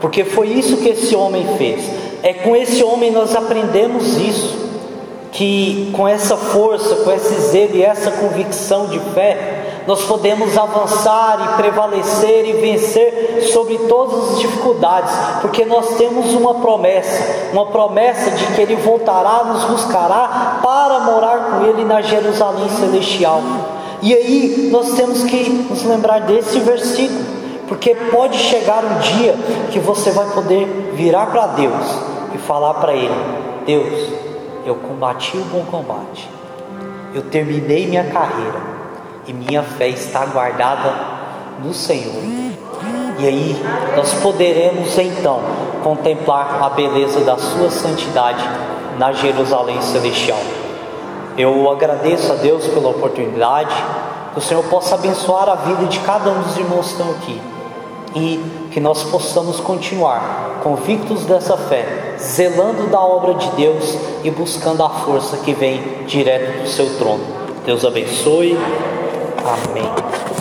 Porque 0.00 0.24
foi 0.24 0.48
isso 0.48 0.76
que 0.78 0.90
esse 0.90 1.14
homem 1.16 1.46
fez. 1.56 1.84
É 2.22 2.32
com 2.32 2.54
esse 2.54 2.82
homem 2.82 3.10
nós 3.10 3.34
aprendemos 3.34 4.16
isso. 4.16 4.66
Que 5.32 5.90
com 5.94 6.08
essa 6.08 6.36
força, 6.36 6.96
com 6.96 7.12
esse 7.12 7.34
zelo 7.50 7.76
e 7.76 7.82
essa 7.82 8.10
convicção 8.10 8.86
de 8.86 8.98
fé, 9.12 9.82
nós 9.86 10.02
podemos 10.04 10.58
avançar 10.58 11.38
e 11.40 11.56
prevalecer 11.62 12.44
e 12.44 12.52
vencer 12.54 13.48
sobre 13.52 13.78
todas 13.88 14.32
as 14.32 14.38
dificuldades, 14.40 15.12
porque 15.40 15.64
nós 15.64 15.94
temos 15.96 16.34
uma 16.34 16.54
promessa, 16.54 17.50
uma 17.52 17.66
promessa 17.66 18.30
de 18.32 18.46
que 18.46 18.60
Ele 18.60 18.74
voltará, 18.76 19.44
nos 19.44 19.64
buscará 19.64 20.58
para 20.62 21.00
morar 21.00 21.50
com 21.50 21.66
Ele 21.66 21.84
na 21.84 22.02
Jerusalém 22.02 22.68
celestial. 22.68 23.40
E 24.02 24.12
aí 24.12 24.68
nós 24.72 24.92
temos 24.92 25.22
que 25.24 25.48
nos 25.70 25.84
lembrar 25.84 26.20
desse 26.22 26.58
versículo, 26.58 27.24
porque 27.68 27.94
pode 27.94 28.38
chegar 28.38 28.84
um 28.84 28.98
dia 28.98 29.34
que 29.70 29.78
você 29.78 30.10
vai 30.10 30.28
poder 30.30 30.66
virar 30.94 31.26
para 31.26 31.48
Deus 31.48 32.00
e 32.34 32.38
falar 32.38 32.74
para 32.74 32.94
Ele: 32.94 33.14
Deus, 33.66 34.12
eu 34.64 34.76
combati 34.76 35.36
o 35.36 35.44
bom 35.44 35.64
combate, 35.70 36.28
eu 37.14 37.22
terminei 37.22 37.86
minha 37.86 38.04
carreira 38.04 38.60
e 39.26 39.32
minha 39.32 39.62
fé 39.62 39.88
está 39.88 40.24
guardada 40.26 40.94
no 41.62 41.74
Senhor. 41.74 42.22
E 43.18 43.26
aí 43.26 43.56
nós 43.96 44.12
poderemos 44.14 44.96
então 44.98 45.40
contemplar 45.82 46.62
a 46.62 46.68
beleza 46.70 47.20
da 47.20 47.36
Sua 47.38 47.70
santidade 47.70 48.44
na 48.98 49.12
Jerusalém 49.12 49.80
Celestial. 49.80 50.38
Eu 51.36 51.70
agradeço 51.70 52.32
a 52.32 52.36
Deus 52.36 52.66
pela 52.66 52.90
oportunidade, 52.90 53.74
que 54.32 54.38
o 54.38 54.42
Senhor 54.42 54.64
possa 54.64 54.94
abençoar 54.94 55.48
a 55.48 55.54
vida 55.54 55.84
de 55.86 55.98
cada 56.00 56.30
um 56.30 56.42
dos 56.42 56.56
irmãos 56.56 56.86
que 56.86 56.92
estão 56.92 57.10
aqui 57.10 57.55
e 58.16 58.40
que 58.70 58.80
nós 58.80 59.04
possamos 59.04 59.60
continuar 59.60 60.60
convictos 60.62 61.26
dessa 61.26 61.56
fé, 61.56 62.16
zelando 62.18 62.86
da 62.88 62.98
obra 62.98 63.34
de 63.34 63.48
Deus 63.50 63.94
e 64.24 64.30
buscando 64.30 64.82
a 64.82 64.88
força 64.88 65.36
que 65.36 65.52
vem 65.52 65.80
direto 66.06 66.62
do 66.62 66.68
seu 66.68 66.96
trono. 66.96 67.24
Deus 67.64 67.84
abençoe. 67.84 68.56
Amém. 69.44 70.35